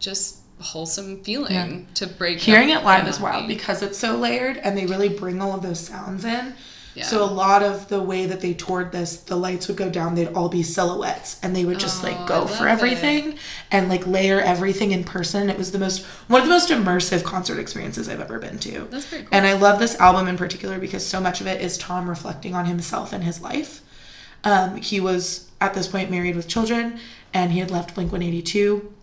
[0.00, 1.94] just wholesome feeling Yeah.
[1.94, 2.40] to break.
[2.40, 5.62] Hearing it live is wild because it's so layered and they really bring all of
[5.62, 6.54] those sounds in.
[6.94, 7.04] Yeah.
[7.04, 10.14] So a lot of the way that they toured this, the lights would go down,
[10.14, 13.36] they'd all be silhouettes and they would just like Oh, go for everything
[13.72, 15.50] and like layer everything in person.
[15.50, 18.86] It was the most one of the most immersive concert experiences I've ever been to.
[18.90, 19.30] That's pretty cool.
[19.32, 22.54] And I love this album in particular because so much of it is Tom reflecting
[22.54, 23.80] on himself and his life.
[24.44, 27.00] Um, he was at this point married with children
[27.32, 28.93] and he had left Blink 182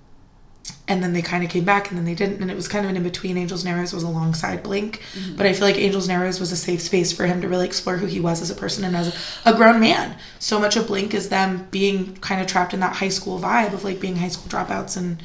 [0.88, 2.86] and then they kind of came back and then they didn't and it was kind
[2.86, 5.36] of an in between angels and airwaves was alongside blink mm-hmm.
[5.36, 7.66] but i feel like angels and airwaves was a safe space for him to really
[7.66, 10.18] explore who he was as a person and as a, grown man.
[10.40, 13.74] So much of blink is them being kind of trapped in that high school vibe
[13.74, 15.22] of like being high school dropouts and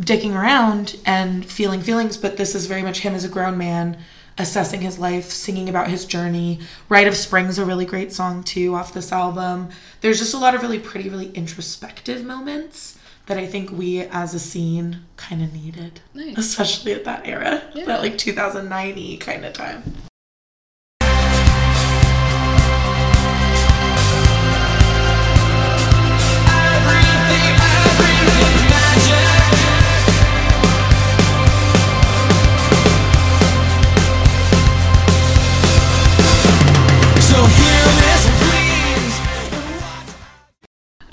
[0.00, 3.98] dicking around and feeling feelings but this is very much him as a grown man
[4.36, 6.60] assessing his life singing about his journey.
[6.88, 9.70] Rite of spring's a really great song too off this album.
[10.00, 12.97] There's just a lot of really pretty really introspective moments
[13.28, 16.36] that I think we as a scene kind of needed, Nice.
[16.38, 17.84] especially at that era, Yeah.
[17.84, 19.82] that like 2009 kind of time.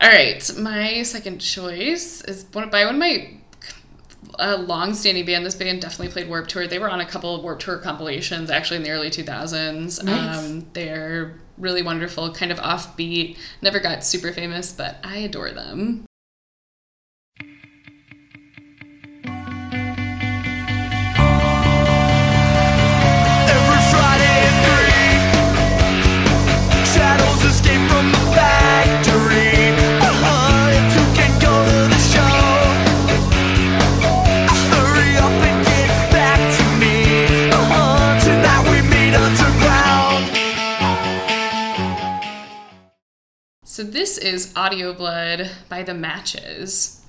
[0.02, 3.40] All right, my second choice is one by one of my
[4.38, 5.46] a long-standing band.
[5.46, 6.68] This band definitely played Warped Tour.
[6.68, 10.04] They were on a couple of Warped Tour compilations actually in the early 2000s.
[10.04, 10.38] Nice.
[10.38, 13.38] Um, they're really wonderful, kind of offbeat.
[13.62, 16.06] Never got super famous, but I adore them.
[44.06, 47.02] This is Audio Blood by The Matches.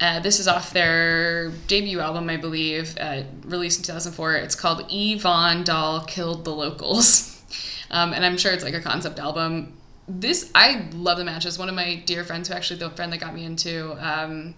[0.00, 4.36] Uh, this is off their debut album, I believe, uh, released in 2004.
[4.36, 7.34] It's called Yvonne Dahl Killed the Locals.
[7.90, 9.72] Um, and I'm sure it's like a concept album.
[10.06, 11.58] This, I love the matches.
[11.58, 14.54] One of my dear friends, who actually the friend that got me into um,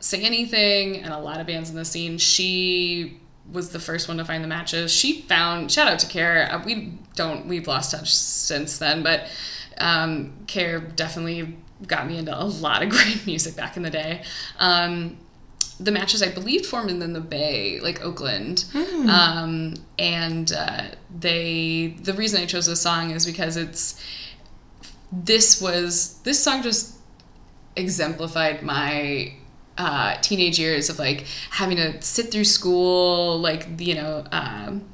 [0.00, 3.20] Say Anything and a lot of bands in the scene, she
[3.52, 4.90] was the first one to find the matches.
[4.90, 6.50] She found, shout out to Care.
[6.50, 9.28] Uh, we don't, we've lost touch since then, but
[9.76, 14.22] um, Care definitely got me into a lot of great music back in the day.
[14.58, 15.18] Um,
[15.78, 18.64] the matches I believe formed in the Bay, like Oakland,
[19.08, 20.84] um, and uh,
[21.18, 21.96] they.
[22.02, 24.02] The reason I chose this song is because it's.
[25.12, 26.96] This was this song just
[27.76, 29.34] exemplified my
[29.76, 34.24] uh, teenage years of like having to sit through school, like you know.
[34.32, 34.88] Um,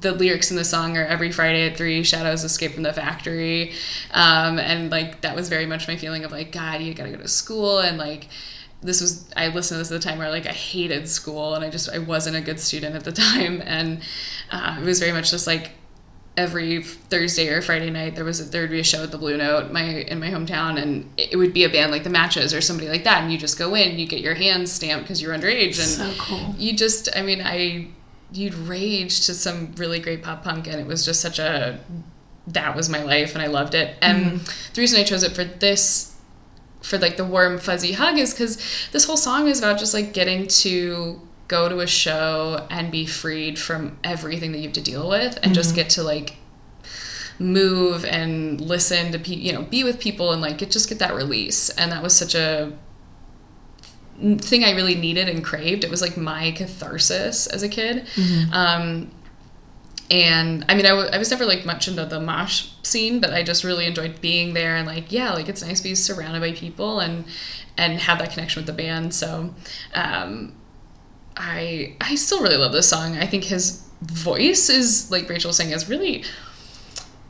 [0.00, 3.72] the lyrics in the song are every Friday at three, shadows escape from the factory.
[4.12, 7.16] Um, and like that was very much my feeling of like, God, you gotta go
[7.18, 7.78] to school.
[7.78, 8.28] And like
[8.80, 11.64] this was I listened to this at the time where like I hated school and
[11.64, 13.62] I just I wasn't a good student at the time.
[13.64, 14.02] And
[14.50, 15.72] uh, it was very much just like
[16.36, 19.18] every Thursday or Friday night there was a, there would be a show at the
[19.18, 20.80] Blue Note my in my hometown.
[20.80, 23.22] And it would be a band like the Matches or somebody like that.
[23.22, 25.78] And you just go in you get your hands stamped because you're underage.
[25.80, 26.54] And So cool.
[26.56, 27.88] you just I mean I
[28.32, 31.80] you'd rage to some really great pop punk and it was just such a
[32.46, 33.96] that was my life and I loved it.
[34.00, 34.72] And mm-hmm.
[34.74, 36.16] the reason I chose it for this
[36.80, 40.12] for like the warm fuzzy hug is because this whole song is about just like
[40.12, 44.82] getting to go to a show and be freed from everything that you have to
[44.82, 45.76] deal with and just mm-hmm.
[45.76, 46.36] get to like
[47.38, 50.98] move and listen to people you know be with people and like get just get
[50.98, 51.70] that release.
[51.70, 52.72] And that was such a
[54.38, 55.84] thing I really needed and craved.
[55.84, 58.06] It was like my catharsis as a kid.
[58.52, 59.10] Um,
[60.10, 63.32] and I mean, I, w- I was never like much into the mosh scene, but
[63.32, 66.40] I just really enjoyed being there and like, yeah, like it's nice to be surrounded
[66.40, 67.24] by people and
[67.76, 69.14] and have that connection with the band.
[69.14, 69.54] So,
[69.94, 70.54] um,
[71.36, 73.18] I I still really love this song.
[73.18, 76.24] I think his voice is like Rachel was saying is really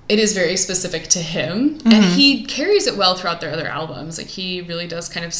[0.08, 4.18] it is very specific to him and he carries it well throughout their other albums
[4.18, 5.32] like he really does kind of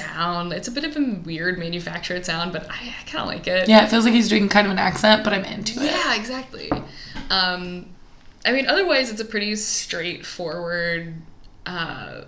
[0.00, 0.52] sound.
[0.52, 3.68] It's a bit of a weird manufactured sound but i, I kind of like it.
[3.68, 5.86] Yeah, it feels like he's doing kind of an accent, but I'm into it.
[5.86, 6.70] yeah exactly.
[7.30, 7.86] Um
[8.46, 11.14] i mean otherwise it's a pretty straightforward
[11.66, 12.22] uh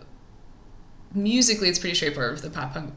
[1.14, 2.92] musically it's pretty straightforward with the pop punk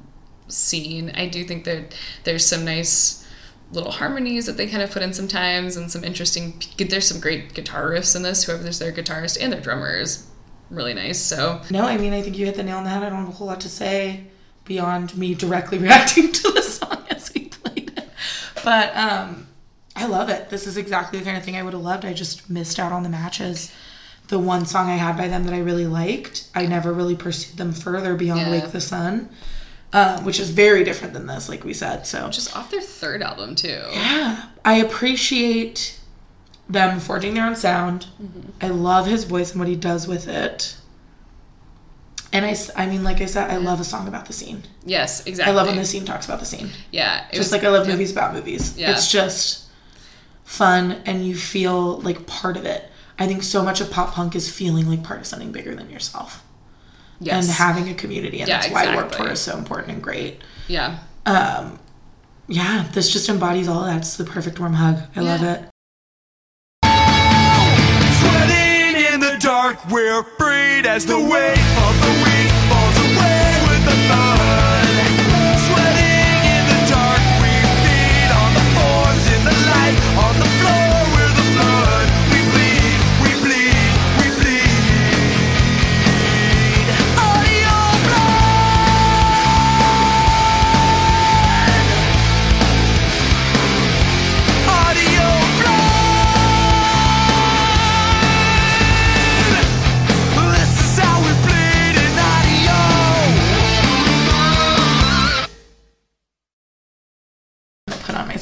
[0.48, 1.12] scene.
[1.16, 3.26] I do think that there's some nice
[3.72, 7.54] little harmonies that they kind of put in sometimes and some interesting there's some great
[7.56, 10.28] guitar riffs in this whoever's their guitarist and their drummer is
[10.70, 11.62] really nice so.
[11.72, 13.04] No, I mean, I think you hit the nail on the head.
[13.04, 14.26] I don't have a whole lot to say
[14.66, 18.09] beyond me directly reacting to the song as we played it.
[18.64, 19.47] But um,
[19.95, 20.49] I love it.
[20.49, 22.05] This is exactly the kind of thing I would have loved.
[22.05, 23.72] I just missed out on the matches.
[24.30, 27.57] The one song I had by them that I really liked, I never really pursued
[27.57, 28.51] them further beyond Yeah.
[28.51, 29.30] Wake the Sun,
[29.91, 32.07] uh, which is very different than this, like we said.
[32.07, 35.99] So just off their third album too yeah, I appreciate
[36.70, 38.07] them forging their own sound.
[38.61, 40.78] I love his voice and what he does with it.
[42.34, 44.64] And I, I mean, like I said, I love a song about the scene.
[44.86, 45.52] yes exactly.
[45.54, 46.70] I love when the scene talks about the scene.
[46.92, 47.94] yeah Just was- like I love yeah.
[47.94, 48.78] movies about movies.
[48.78, 48.92] Yeah.
[48.92, 49.66] It's just
[50.44, 52.90] fun, and you feel like part of it.
[53.20, 55.90] I think so much of pop punk is feeling like part of something bigger than
[55.90, 56.44] yourself
[57.20, 57.46] Yes.
[57.46, 59.14] and having a community, and Yeah, that's why Warped.
[59.14, 60.42] Tour is so important and great.
[60.68, 61.00] yeah.
[61.26, 61.80] Um,
[62.48, 63.98] yeah, this just embodies all that.
[63.98, 64.98] It's the perfect warm hug.
[65.16, 65.64] I love it.
[69.44, 72.33] Dark, we're freed as the weight of the week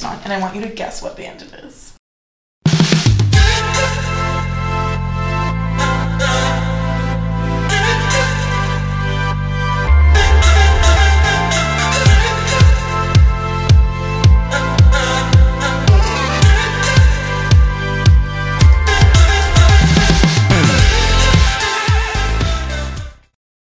[0.01, 1.93] song, and I want you to guess what band it is.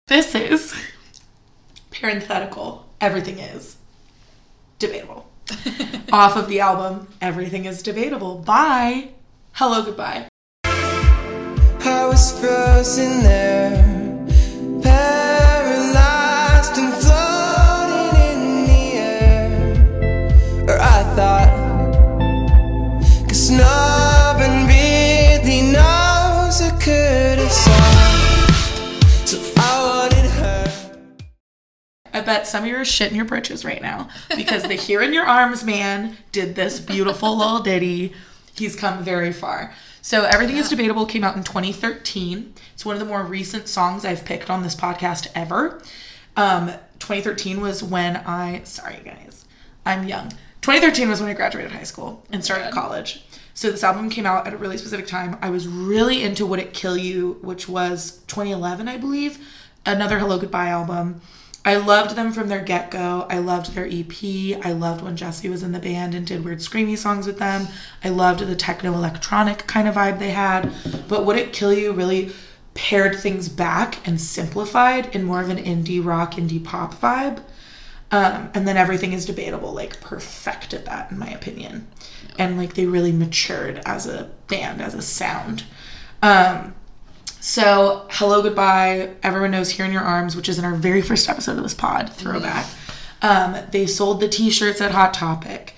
[0.07, 0.73] This is
[1.91, 2.87] parenthetical.
[3.01, 3.75] Everything is
[4.79, 5.32] debatable.
[6.11, 9.09] Off of the album, Everything is Debatable by
[9.55, 10.27] Hellogoodbye.
[10.65, 13.83] I was frozen there,
[14.81, 20.65] paralyzed and floating in the air.
[20.69, 21.51] Or I thought,
[23.27, 23.92] cause no
[32.13, 35.13] I bet some of you are shitting your britches right now because the Here in
[35.13, 38.13] Your Arms man did this beautiful little ditty.
[38.53, 39.73] He's come very far.
[40.01, 42.53] So Everything is Debatable came out in 2013.
[42.73, 45.81] It's one of the more recent songs I've picked on this podcast ever.
[46.37, 46.67] Um,
[46.99, 49.45] 2013 was when I, sorry guys,
[49.85, 50.29] I'm young.
[50.61, 53.25] 2013 was when I graduated high school and started college.
[53.55, 55.37] So this album came out at a really specific time.
[55.41, 59.39] I was really into Would It Kill You, which was 2011, I believe.
[59.85, 61.21] Another Hellogoodbye album.
[61.65, 63.25] I loved them from their get go.
[63.29, 64.65] I loved their EP.
[64.65, 67.67] I loved when Jesse was in the band and did weird screamy songs with them.
[68.03, 70.73] I loved the techno electronic kind of vibe they had.
[71.07, 72.31] But Would It Kill You really
[72.73, 77.41] pared things back and simplified in more of an indie rock, indie pop vibe.
[78.11, 81.87] Um, and then everything is debatable, like perfected that in my opinion.
[82.37, 85.63] And like they really matured as a band, as a sound.
[86.21, 86.75] Um,
[87.43, 91.57] so, Hellogoodbye, Everyone Knows Here in Your Arms, which is in our very first episode
[91.57, 92.65] of this pod, throwback.
[93.21, 95.75] Um, they sold the t shirts at Hot Topic.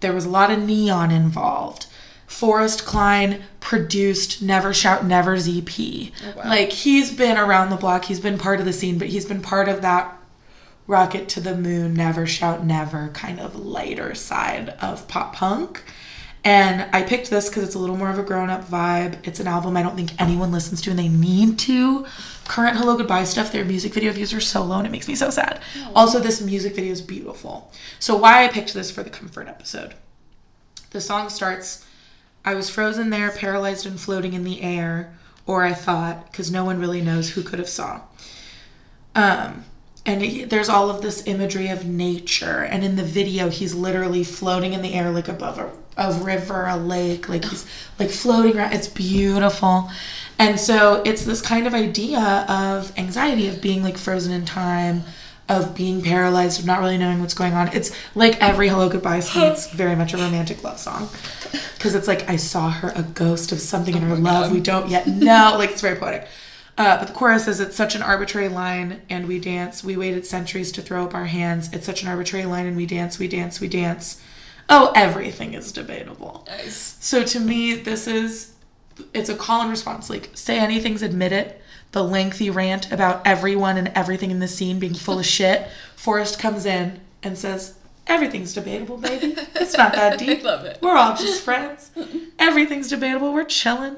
[0.00, 1.84] There was a lot of neon involved.
[2.26, 5.68] Forrest Kline produced Never Shout Never's EP.
[6.48, 9.42] Like, he's been around the block, he's been part of the scene, but he's been
[9.42, 10.16] part of that
[10.86, 15.82] rocket to the moon, never shout never kind of lighter side of pop punk.
[16.44, 19.26] And I picked this because it's a little more of a grown up vibe.
[19.26, 22.04] It's an album I don't think anyone listens to and they need to.
[22.46, 25.30] Current Hellogoodbye stuff, their music video views are so low and it makes me so
[25.30, 25.60] sad.
[25.94, 27.70] Also, this music video is beautiful.
[28.00, 29.94] So, why I picked this for the comfort episode.
[30.90, 31.86] The song starts
[32.44, 35.14] I was frozen there, paralyzed and floating in the air,
[35.46, 38.00] or I thought, because no one really knows who could have saw.
[39.14, 39.64] Um,
[40.04, 44.24] and he, there's all of this imagery of nature, and in the video, he's literally
[44.24, 47.66] floating in the air like above a, a river, a lake, like he's
[47.98, 48.72] like floating around.
[48.72, 49.90] It's beautiful,
[50.38, 55.04] and so it's this kind of idea of anxiety of being like frozen in time,
[55.48, 57.68] of being paralyzed, of not really knowing what's going on.
[57.68, 59.42] It's like every Hellogoodbye song.
[59.52, 61.08] It's very much a romantic love song
[61.74, 64.88] because it's like I saw her, a ghost of something in her love we don't
[64.88, 65.54] yet know.
[65.58, 66.28] like it's very poetic.
[66.78, 69.84] Uh, but the chorus is it's such an arbitrary line, and we dance.
[69.84, 71.70] We waited centuries to throw up our hands.
[71.72, 74.20] It's such an arbitrary line, and we dance, we dance, we dance.
[74.74, 76.44] Oh, everything is debatable.
[76.48, 76.96] Nice.
[76.98, 78.54] So to me, this is
[79.12, 80.08] it's a call and response.
[80.08, 81.60] Like say anything's admit it.
[81.92, 85.68] The lengthy rant about everyone and everything in the scene being full of shit.
[85.94, 87.74] Forrest comes in and says,
[88.06, 89.34] Everything's debatable, baby.
[89.54, 90.42] It's not that deep.
[90.42, 90.78] love it.
[90.80, 91.90] We're all just friends.
[92.38, 93.32] Everything's debatable.
[93.32, 93.96] We're chilling.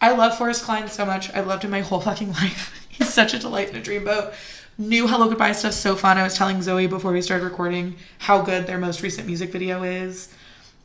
[0.00, 1.32] I love Forrest Kline so much.
[1.32, 2.84] I've loved him my whole fucking life.
[2.88, 4.34] He's such a delight in a dreamboat.
[4.80, 6.16] New Hellogoodbye stuff's so fun.
[6.16, 9.82] I was telling Zoe before we started recording how good their most recent music video
[9.82, 10.34] is.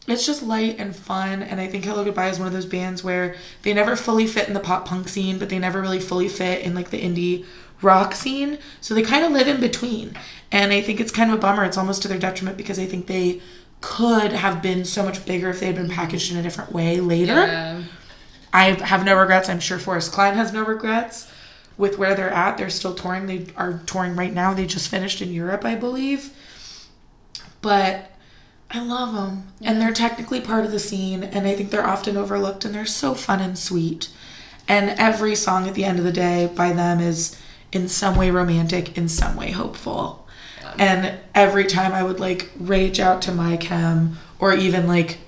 [0.06, 3.38] It's just light and fun, and I think Hellogoodbye is one of those bands where
[3.62, 6.64] they never fully fit in the pop punk scene, but they never really fully fit
[6.64, 7.46] in like the indie
[7.82, 8.58] rock scene.
[8.82, 10.18] So they kind of live in between.
[10.52, 11.64] And I think it's kind of a bummer.
[11.64, 13.39] It's almost to their detriment because I think they
[13.80, 17.00] could have been so much bigger if they had been packaged in a different way
[17.00, 17.48] later.
[17.48, 17.82] Yeah.
[18.52, 19.48] I have no regrets.
[19.48, 21.32] I'm sure Forrest Kline has no regrets
[21.78, 22.57] with where they're at.
[22.57, 23.28] They're still touring.
[23.28, 24.53] They are touring right now.
[24.53, 26.32] They just finished in Europe, I believe.
[27.61, 28.11] But
[28.71, 29.47] I love them.
[29.61, 31.23] And they're technically part of the scene.
[31.23, 32.65] And I think they're often overlooked.
[32.65, 34.09] And they're so fun and sweet.
[34.67, 37.39] And every song at the end of the day by them is
[37.71, 40.26] in some way romantic, in some way hopeful.
[40.78, 45.19] And every time I would like rage out to my chem or even like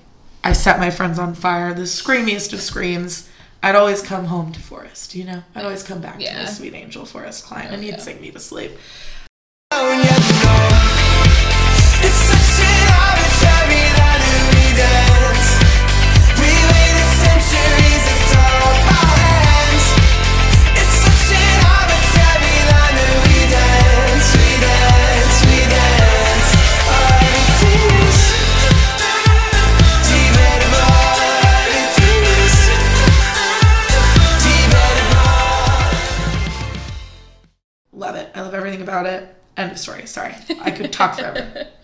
[0.44, 3.28] I set my friends on fire, the screamiest of screams,
[3.62, 5.42] I'd always come home to Forrest, you know?
[5.54, 6.42] I'd always come back to Yeah.
[6.44, 7.96] the sweet angel Forrest Kline and oh, he'd yeah.
[7.98, 8.72] sing me to sleep.
[9.72, 10.77] Oh, yeah, no.
[38.38, 39.34] I love everything about it.
[39.56, 40.06] End of story.
[40.06, 40.34] Sorry.
[40.60, 41.66] I could talk forever.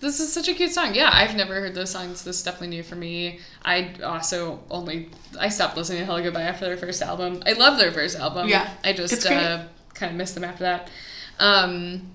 [0.00, 0.94] This is such a cute song.
[0.94, 2.24] Yeah, I've never heard those songs.
[2.24, 3.38] This is definitely new for me.
[3.62, 7.42] I also only I stopped listening to Hellogoodbye after their first album.
[7.44, 8.48] I love their first album.
[8.48, 10.88] Yeah, I just uh, kind of missed them after that.
[11.38, 12.12] Um,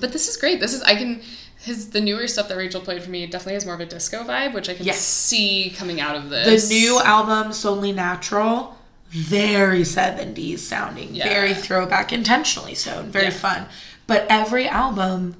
[0.00, 0.58] but this is great.
[0.58, 1.22] This is I can
[1.60, 4.24] his the newer stuff that Rachel played for me definitely has more of a disco
[4.24, 4.98] vibe, which I can Yes.
[4.98, 6.68] see coming out of this.
[6.68, 8.76] The new album, S'Only Natural,
[9.10, 11.28] very 70s sounding, Yeah.
[11.28, 13.30] very throwback, intentionally so, and very Yeah.
[13.30, 13.66] fun.
[14.06, 15.36] But every album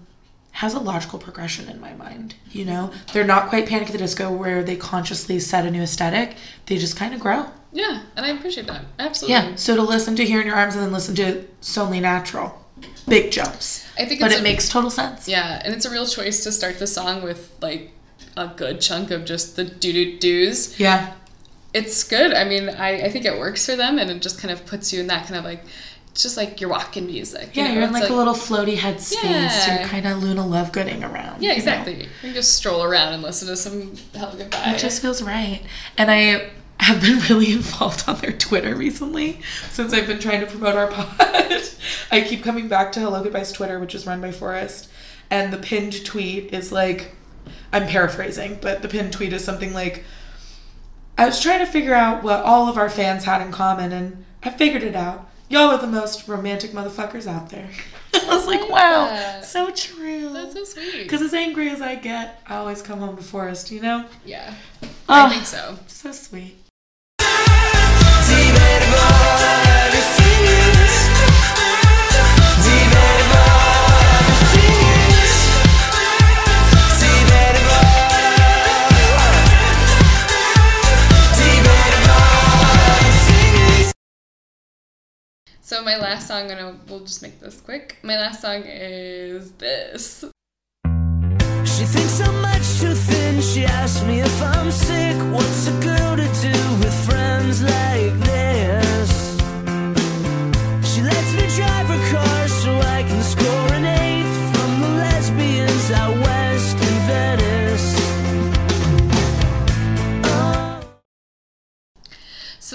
[0.53, 2.35] has a logical progression in my mind.
[2.51, 5.83] You know, they're not quite Panic at the Disco where they consciously set a new
[5.83, 6.37] aesthetic.
[6.67, 7.47] They just kind of grow.
[7.73, 9.35] yeah, and I appreciate that absolutely.
[9.35, 9.55] Yeah.
[9.55, 11.23] So to listen to Here in Your Arms and then listen to
[11.61, 12.61] It's Only Natural,
[13.07, 13.85] big jumps.
[13.97, 15.29] I think But it a- makes total sense.
[15.29, 17.93] Yeah, and it's a real choice to start the song with like
[18.37, 20.75] a good chunk of just the doo doo doos.
[20.81, 21.13] Yeah.
[21.73, 22.35] It's good.
[22.35, 24.93] I mean, I, I think it works for them, and it just kind of puts
[24.93, 25.63] you in that kind of like,
[26.11, 27.55] it's just like you're walking music.
[27.57, 27.75] you Yeah, know?
[27.75, 29.23] you're in It's like, a little floaty head space.
[29.23, 29.79] Yeah.
[29.79, 31.41] You're kind of Luna Lovegooding around.
[31.41, 31.55] Yeah, you know?
[31.55, 32.01] exactly.
[32.03, 34.75] You can just stroll around and listen to some Hellogoodbye.
[34.75, 35.63] It just feels right.
[35.97, 36.51] And I
[36.81, 39.41] have been really involved on their Twitter recently
[39.71, 41.17] since I've been trying to promote our pod.
[42.11, 44.89] I keep coming back to Hellogoodbye's Twitter, which is run by Forrest.
[45.31, 47.15] And the pinned tweet is like,
[47.73, 50.03] I'm paraphrasing, but the pinned tweet is something like,
[51.21, 54.25] I was trying to figure out what all of our fans had in common, and
[54.43, 55.29] I figured it out.
[55.51, 57.69] Y'all are the most romantic motherfuckers out there.
[58.15, 59.45] I was like, like wow, that.
[59.45, 60.31] so true.
[60.33, 61.03] That's so sweet.
[61.03, 64.07] Because as angry as I get, I always come home to Forrest, you know?
[64.25, 64.89] yeah, I
[65.27, 65.79] ah, think so.
[65.89, 66.57] So sweet.
[85.83, 87.97] My last song, and we'll just make this quick.
[88.03, 90.25] My last song is this.
[90.85, 93.41] She thinks I'm much too thin.
[93.41, 95.17] She asks me if I'm sick.
[95.33, 98.20] What's a girl to do with friends like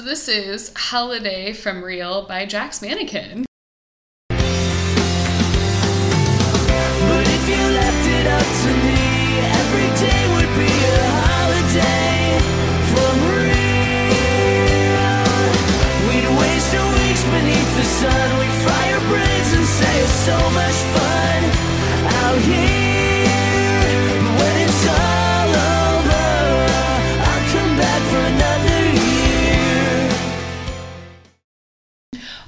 [0.06, 3.45] this is "Holiday from Real" by Jack's Mannequin.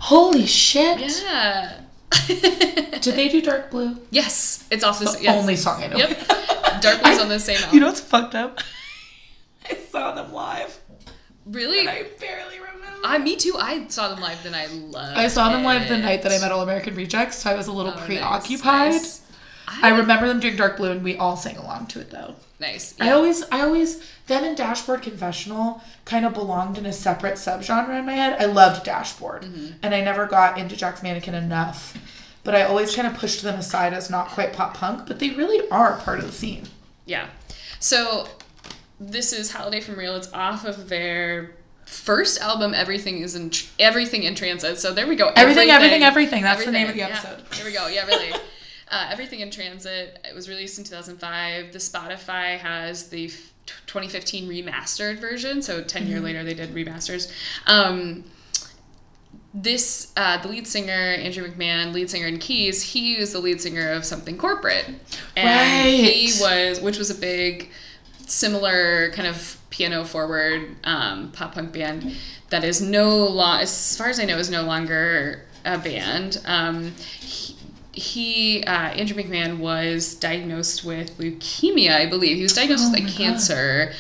[0.08, 1.00] Holy shit.
[1.22, 1.82] Yeah.
[2.28, 3.98] Did they do Dark Blue?
[4.10, 5.38] yes, it's off the, The yes.
[5.40, 5.98] only song I know.
[5.98, 6.28] Yep.
[6.82, 7.74] Dark Blue's on the same album.
[7.74, 8.60] You know what's fucked up?
[9.70, 10.80] I saw them live.
[11.46, 11.88] really?
[11.88, 13.02] I barely remember.
[13.04, 13.56] I, me too.
[13.60, 15.18] I saw them live, and I loved.
[15.18, 17.68] I saw them live the night that I met All American Rejects, so I was
[17.68, 18.92] a little Oh, nice, preoccupied.
[18.94, 19.22] nice.
[19.68, 22.36] I remember them doing Dark Blue, and we all sang along to it though.
[22.60, 22.96] Nice.
[23.00, 28.00] I always, I always, them and Dashboard Confessional kind of belonged in a separate subgenre
[28.00, 28.42] in my head.
[28.42, 29.68] I loved Dashboard, Mm-hmm.
[29.84, 31.96] and I never got into Jack's Mannequin enough.
[32.44, 35.32] But I always kind of pushed them aside as not quite pop punk, but they
[35.32, 36.64] really are part of the scene.
[37.06, 37.28] Yeah.
[37.80, 38.28] So
[39.00, 40.16] this is Holiday from Real.
[40.16, 41.52] It's off of their
[41.86, 42.74] first album.
[42.74, 44.80] Everything is in everything in transit.
[44.80, 45.32] So there we go.
[45.36, 46.42] Everything, everything, everything.
[46.42, 47.38] That's the name of the episode.
[47.40, 47.58] Yeah.
[47.58, 47.88] There we go.
[47.88, 48.34] Yeah, really.
[48.90, 50.20] Uh, Everything in Transit.
[50.28, 51.74] It was released in 2005.
[51.74, 53.54] The Spotify has the f-
[53.86, 55.62] 2015 remastered version.
[55.62, 56.12] So 10 Mm-hmm.
[56.12, 57.32] year later, they did remasters.
[57.66, 58.24] Um,
[59.54, 63.60] this uh, the lead singer Andrew McMahon, lead singer in Keys, he was the lead
[63.60, 64.86] singer of Something Corporate,
[65.36, 67.70] and he was, which was a big,
[68.28, 72.16] similar kind of piano forward um, pop punk band
[72.50, 76.40] that is no long, as far as I know, is no longer a band.
[76.46, 77.56] Um, he,
[77.98, 82.38] he uh, Andrew McMahon was diagnosed with leukemia, I believe.
[82.38, 83.94] He was diagnosed with a cancer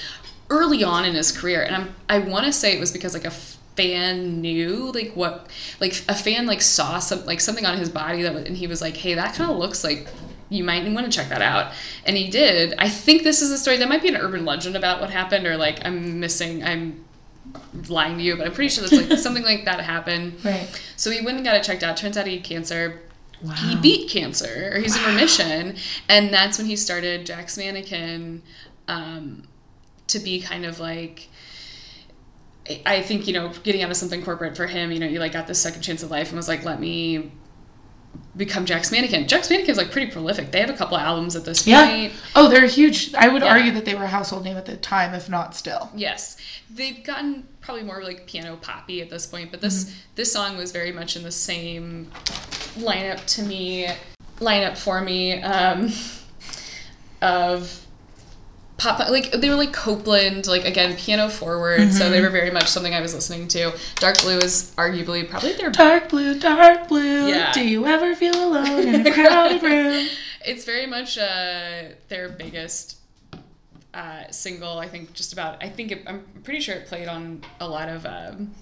[0.50, 3.26] early on in his career, and I'm I want to say it was because like
[3.26, 5.48] a fan knew like what
[5.80, 8.68] like a fan like saw some like something on his body that was, and he
[8.68, 10.08] was like, hey, that kind of looks like
[10.50, 11.74] you might want to check that out.
[12.06, 12.74] And he did.
[12.78, 15.46] I think this is a story that might be an urban legend about what happened,
[15.48, 17.04] or like I'm missing, I'm
[17.88, 20.44] lying to you, but I'm pretty sure that's like something like that happened.
[20.46, 20.68] Right.
[20.96, 21.98] So he went and got it checked out.
[21.98, 23.02] Turns out he had cancer.
[23.58, 25.76] He beat cancer, or he's in remission,
[26.10, 28.42] and that's when he started Jack's Mannequin
[28.88, 29.44] um,
[30.08, 31.30] to be kind of like.
[32.86, 35.32] I- think you know, getting out of something corporate for him, you know, you like
[35.32, 37.32] got this second chance of life and was like, let me
[38.36, 39.26] become Jack's Mannequin.
[39.28, 40.52] Jack's Mannequin is like pretty prolific.
[40.52, 41.88] They have a couple albums at this Yeah.
[41.88, 42.14] point.
[42.36, 43.14] Oh, they're huge.
[43.16, 43.54] I would Yeah.
[43.54, 45.90] argue that they were a household name at the time, if not still.
[45.96, 46.36] Yes,
[46.70, 50.72] they've gotten probably more like piano poppy at this point, but this this song was
[50.74, 52.12] very much in the same
[52.78, 53.88] lineup to me,
[54.40, 55.92] lineup for me um,
[57.22, 57.86] of
[58.78, 59.00] pop.
[59.10, 62.94] Like they were like Copeland, like again piano forward, so they were very much something
[62.94, 63.74] I was listening to.
[63.96, 67.28] Dark Blue is arguably probably their Dark blue, dark blue.
[67.28, 67.52] Yeah.
[67.52, 70.08] Do you ever feel alone in a crowded room?
[70.46, 72.98] it's very much uh, their biggest
[73.94, 74.80] uh, single.
[74.80, 75.62] I think just about.
[75.64, 78.54] I think it, I'm pretty sure it played on a lot of um,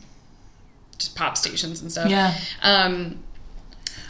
[0.97, 2.09] just pop stations and stuff.
[2.09, 2.34] Yeah.
[2.63, 3.20] Um,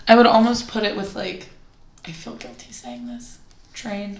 [0.07, 1.49] I would almost put it with like,
[2.05, 3.39] I feel guilty saying this.
[3.73, 4.19] Train.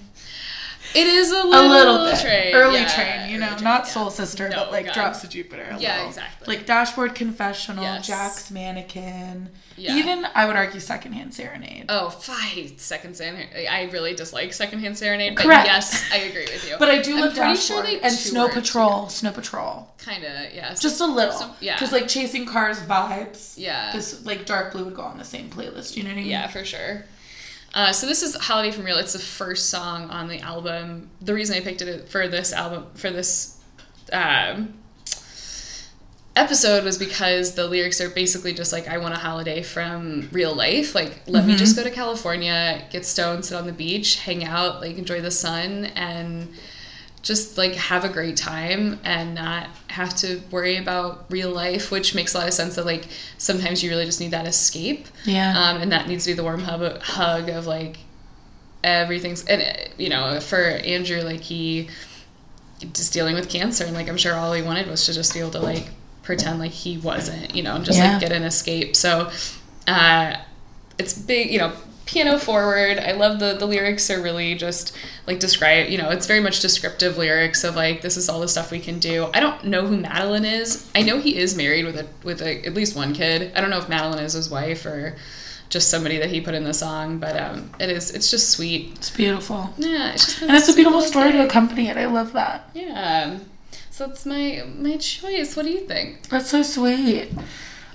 [0.93, 2.19] It is a A little, little bit.
[2.19, 3.91] train, Early yeah, train, you know, train, not yeah.
[3.91, 4.93] Soul Sister, No, but like God.
[4.93, 5.63] Drops to Jupiter.
[5.71, 6.07] a Yeah, little.
[6.09, 6.55] exactly.
[6.55, 8.05] Like Dashboard Confessional, Yes.
[8.07, 9.49] Jack's Mannequin.
[9.77, 9.97] Yeah.
[9.97, 11.87] Even, I would argue, Secondhand Serenade.
[11.89, 12.79] Oh, fight!
[12.79, 13.49] Second Serenade.
[13.69, 16.77] I really dislike Secondhand Serenade, but yes, I agree with you.
[16.79, 19.09] But I do I'm love pretty sure they and Snow toured Patrol.
[19.09, 19.89] Snow Patrol.
[19.97, 20.73] Kind of, yeah.
[20.75, 21.33] Just a little.
[21.33, 21.75] Some- yeah.
[21.75, 23.55] Because like Chasing Cars vibes.
[23.57, 23.91] Yeah.
[23.91, 25.97] This like Dark Blue would go on the same playlist.
[25.97, 26.27] You know what I mean?
[26.27, 27.03] Yeah, for sure.
[27.75, 31.09] Uh, so this is "Holiday from Real." It's the first song on the album.
[31.21, 33.59] The reason I picked it for this album for this
[34.13, 34.75] um,
[36.37, 40.55] episode was because the lyrics are basically just like, "I want a holiday from real
[40.55, 40.95] life.
[40.95, 44.79] Like, let me just go to California, get stoned, sit on the beach, hang out,
[44.79, 46.53] like enjoy the sun, and
[47.25, 52.15] just like have a great time and not have to worry about real life." Which
[52.15, 52.75] makes a lot of sense.
[52.75, 53.07] That like
[53.37, 55.07] sometimes you really just need that escape.
[55.25, 55.51] Yeah.
[55.59, 57.97] Um, and that needs to be the warm hub, hug of like
[58.83, 59.63] everything's and
[59.97, 61.89] you know for Andrew like he
[62.93, 65.39] just dealing with cancer and like I'm sure all he wanted was to just be
[65.39, 65.89] able to like
[66.21, 68.11] pretend like he wasn't you know and just Yeah.
[68.11, 69.31] like get an escape so
[69.87, 70.35] uh
[70.99, 71.71] it's big you know
[72.05, 72.99] piano forward.
[72.99, 74.95] I love the the lyrics are really just
[75.27, 78.47] like describe you know it's very much descriptive lyrics of like this is all the
[78.47, 79.29] stuff we can do.
[79.33, 80.89] I don't know who madeline is.
[80.93, 83.51] I know he is married with a with a, at least one kid.
[83.55, 85.15] I don't know if madeline is his wife or
[85.69, 88.93] just somebody that he put in the song but um it is it's just sweet.
[88.95, 89.73] It's beautiful.
[89.77, 91.97] yeah it's just And it's a beautiful story to accompany it.
[91.97, 92.69] I love that.
[92.73, 93.39] yeah.
[93.89, 95.55] So that's my my choice.
[95.55, 96.27] What do you think?
[96.29, 97.31] That's so sweet.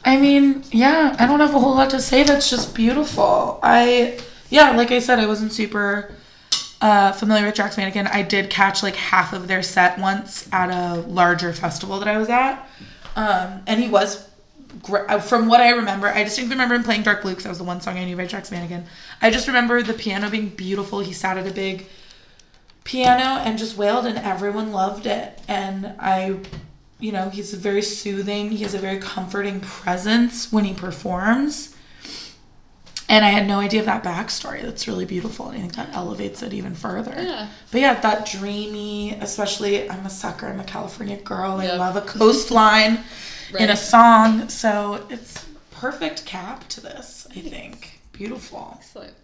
[0.05, 2.23] I mean, yeah, I don't have a whole lot to say.
[2.23, 3.61] That's just beautiful.
[3.63, 6.15] I, yeah, like I said, I wasn't super
[6.81, 8.07] uh, familiar with Jack's Mannequin.
[8.07, 12.17] I did catch like half of their set once at a larger festival that I
[12.17, 12.67] was at.
[13.17, 14.27] Um, and he was,
[14.91, 17.59] uh, from what I remember, I distinctly remember him playing Dark Blue because that was
[17.59, 18.85] the one song I knew by Jack's Mannequin.
[19.21, 21.01] I just remember the piano being beautiful.
[21.01, 21.87] He sat at a big
[22.85, 26.37] piano and just wailed and everyone loved it and i
[27.01, 31.75] you know he's very soothing he has a very comforting presence when he performs.
[33.09, 34.63] And i had no idea of that backstory.
[34.63, 37.15] That's really beautiful and i think that elevates it even further.
[37.17, 37.49] Yeah.
[37.73, 42.03] but yeah that dreamy especially i'm a sucker i'm a california girl i love a
[42.03, 43.01] coastline
[43.59, 48.01] in a song so it's perfect cap to this i think.
[48.13, 48.75] Beautiful.
[48.79, 49.15] Excellent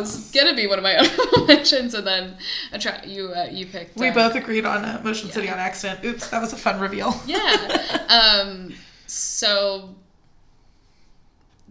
[0.00, 2.36] was gonna be one of my honorable mentions, and then
[2.72, 3.96] a tra- you uh, you picked.
[3.96, 6.04] We uh, both agreed on uh, Motion City on accident.
[6.04, 7.14] Oops, that was a fun reveal.
[7.26, 8.06] Yeah.
[8.08, 8.74] um.
[9.06, 9.90] So.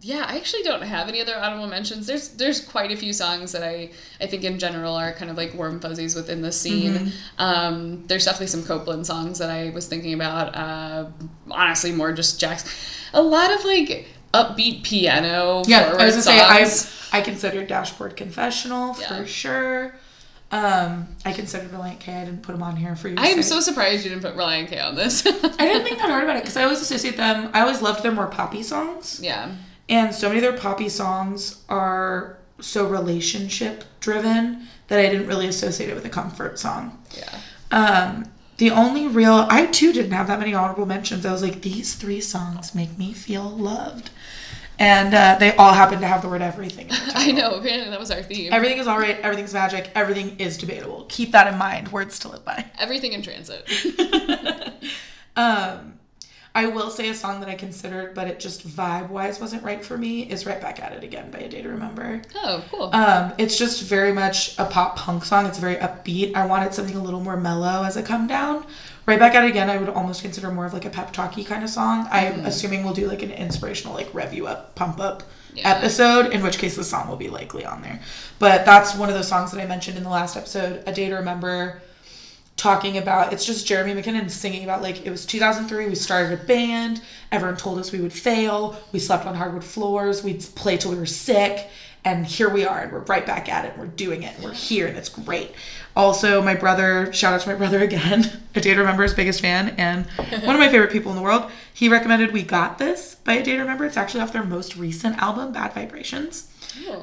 [0.02, 2.06] Yeah, I actually don't have any other honorable mentions.
[2.06, 3.90] There's there's quite a few songs that I
[4.22, 6.94] I think in general are kind of like warm fuzzies within the scene.
[6.94, 7.10] Mm-hmm.
[7.42, 10.54] Um, there's definitely some Copeland songs that I was thinking about.
[10.56, 11.08] Uh,
[11.50, 12.66] honestly, more just Jack's.
[13.14, 14.08] A lot of like
[14.44, 15.64] upbeat piano.
[15.66, 16.68] Yeah, I was gonna say I.
[17.18, 19.08] I considered Dashboard Confessional Yeah.
[19.08, 19.96] for sure.
[20.52, 22.14] Um, I considered Relient K.
[22.14, 23.16] I didn't put them on here for you.
[23.18, 25.26] I am so surprised you didn't put Relient K on this.
[25.26, 27.50] I didn't think that hard about it because I always associate them.
[27.54, 29.52] I always loved their more poppy songs, yeah.
[29.90, 35.48] and so many of their poppy songs are so relationship driven that I didn't really
[35.48, 37.02] associate it with a comfort song.
[37.18, 37.40] Yeah.
[37.72, 38.26] Um,
[38.58, 41.26] the only real I too didn't have that many honorable mentions.
[41.26, 44.10] I was like, these three songs make me feel loved,
[44.80, 46.90] and uh, they all happen to have the word everything.
[46.90, 47.56] In the I know.
[47.56, 48.54] Apparently that was our theme.
[48.54, 49.20] Everything is all right.
[49.20, 49.92] Everything's magic.
[49.96, 51.06] Everything is debatable.
[51.10, 51.92] Keep that in mind.
[51.92, 52.66] Words to live by.
[52.80, 53.70] Everything in transit.
[55.38, 56.00] Um,
[56.56, 59.84] I will say a song that I considered, but it just vibe wise wasn't right
[59.84, 60.22] for me.
[60.22, 62.22] Is "Right Back at It Again" by A Day to Remember.
[62.34, 62.90] Oh, cool.
[62.96, 65.46] Um, it's just very much a pop punk song.
[65.46, 66.34] It's very upbeat.
[66.34, 68.66] I wanted something a little more mellow as I come down.
[69.06, 69.70] Right back at it again.
[69.70, 72.08] I would almost consider more of like a pep talky kind of song.
[72.10, 75.70] I'm assuming we'll do like an inspirational, like rev you up, pump up Yeah.
[75.70, 76.32] episode.
[76.34, 78.00] In which case the song will be likely on there.
[78.40, 80.84] But that's one of those songs that I mentioned in the last episode.
[80.88, 81.82] A day to remember
[82.58, 86.44] talking about it's just Jeremy McKinnon singing about like it was 2003 we started a
[86.44, 87.02] band
[87.32, 90.98] everyone told us we would fail we slept on hardwood floors we'd play till we
[90.98, 91.70] were sick
[92.06, 94.44] and here we are and we're right back at it and we're doing it and
[94.44, 95.52] we're here and it's great.
[95.96, 99.42] Also my brother shout out to my brother again a day to remember his biggest
[99.42, 100.06] fan and
[100.46, 103.44] one of my favorite people in the world he recommended we got this by a
[103.44, 106.52] day to remember it's actually off their most recent album bad vibrations.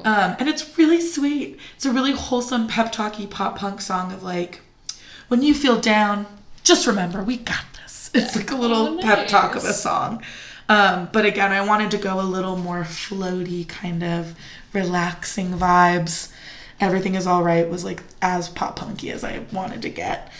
[0.05, 1.59] Um, and it's really sweet.
[1.75, 4.61] It's a really wholesome pep talky pop punk song of like
[5.33, 6.27] when you feel down,
[6.63, 8.11] just remember we got this.
[8.13, 10.21] It's like a little Oh, pep talk of a song.
[10.69, 14.35] Um, but again, I wanted to go a little more floaty, kind of
[14.73, 16.31] relaxing vibes.
[16.79, 20.31] Everything is all right was like as pop punky as I wanted to get.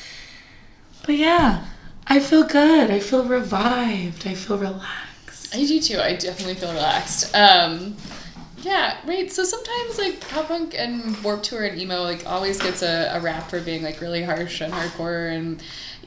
[1.08, 1.66] But yeah,
[2.06, 2.92] I feel good.
[2.92, 4.28] I feel revived.
[4.28, 5.56] I feel relaxed.
[5.56, 5.98] I do too.
[5.98, 7.36] I definitely feel relaxed.
[7.36, 7.98] Um,
[8.64, 9.32] yeah, right.
[9.32, 13.20] So sometimes like pop punk and Warped Tour and emo like always gets a, a
[13.20, 15.62] rap for being like really harsh and hardcore and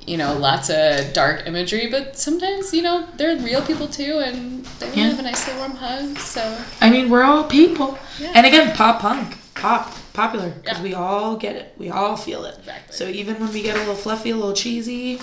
[0.07, 1.89] you know lots of dark imagery.
[1.91, 5.09] But sometimes you know they're real people too, and they Yeah.
[5.11, 6.19] have a nice little warm hug.
[6.19, 7.99] So I mean, we're all people.
[8.19, 8.33] Yeah.
[8.35, 10.85] And again, pop punk, pop, popular, because Yeah.
[10.85, 11.75] we all get it.
[11.79, 12.57] We all feel it.
[12.59, 12.95] Exactly.
[12.95, 15.21] So even when we get a little fluffy, a little cheesy,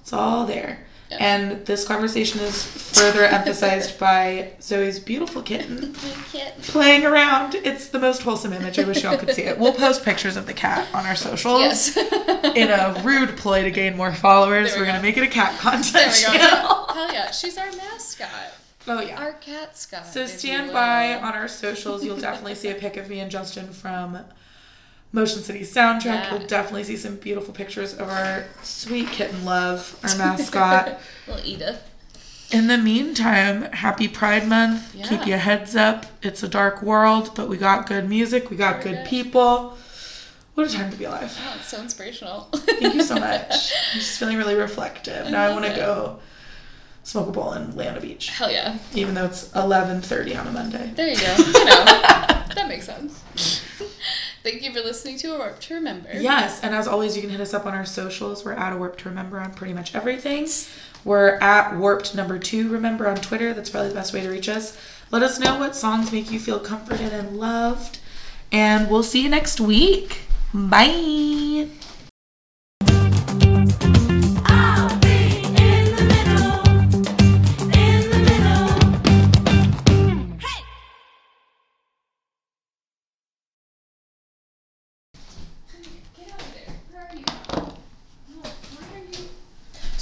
[0.00, 0.86] it's all there.
[1.12, 1.18] Yeah.
[1.20, 5.92] And this conversation is further emphasized by Zoe's beautiful kitten
[6.62, 7.54] playing around.
[7.54, 8.78] It's the most wholesome image.
[8.78, 9.58] I wish y'all could see it.
[9.58, 11.60] We'll post pictures of the cat on our socials.
[11.60, 11.96] yes,
[12.56, 15.58] In a rude ploy to gain more followers, we we're gonna make it a cat
[15.58, 16.44] content there we go.
[16.46, 16.86] channel.
[16.94, 18.28] Hell yeah, she's our mascot,
[18.88, 19.20] Oh yeah.
[19.22, 20.06] our cat Scott.
[20.06, 22.04] So stand by on our socials.
[22.04, 24.18] You'll definitely see a pic of me and Justin from
[25.12, 26.04] Motion City soundtrack.
[26.04, 26.30] Yeah.
[26.38, 30.98] You'll definitely see some beautiful pictures of our sweet kitten Love, our mascot.
[31.26, 31.88] Little Edith.
[32.50, 34.94] In the meantime, happy Pride Month.
[34.94, 35.06] Yeah.
[35.08, 36.06] Keep your heads up.
[36.22, 38.50] It's a dark world, but we got good music.
[38.50, 39.08] We got Very good good.
[39.08, 39.76] people.
[40.54, 41.34] What a time to be alive.
[41.46, 42.42] Oh, it's so inspirational.
[42.52, 43.48] Thank you so much.
[43.94, 45.30] I'm just feeling really reflective.
[45.30, 46.18] Now I want to go
[47.04, 48.76] smoke a bowl and lay on a beach, Hell yeah.
[48.94, 50.92] even though it's 11:30 on a Monday.
[50.94, 51.34] There you go.
[51.38, 51.84] You know,
[52.54, 53.62] that makes sense.
[54.42, 56.08] Thank you for listening to A Warp to Remember.
[56.12, 58.44] Yes, and as always, you can hit us up on our socials.
[58.44, 60.48] We're at a warp to remember on pretty much everything.
[61.04, 63.54] We're at warped number two remember on Twitter.
[63.54, 64.76] That's probably the best way to reach us.
[65.12, 67.98] Let us know what songs make you feel comforted and loved,
[68.50, 70.22] and we'll see you next week.
[70.52, 71.68] Bye.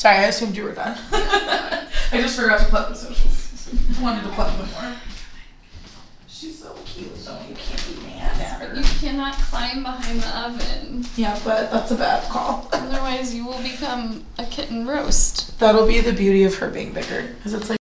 [0.00, 0.96] Sorry, I assumed you were done.
[1.12, 3.68] I just forgot to plug the socials.
[4.00, 4.96] Wanted to plug them more.
[6.26, 8.74] She's so cute, so you can't be mad at her.
[8.76, 11.04] You cannot climb behind the oven.
[11.16, 12.66] Yeah, but that's a bad call.
[12.72, 15.58] Otherwise, you will become a kitten roast.
[15.58, 17.79] That'll be the beauty of her being bigger, because it's like.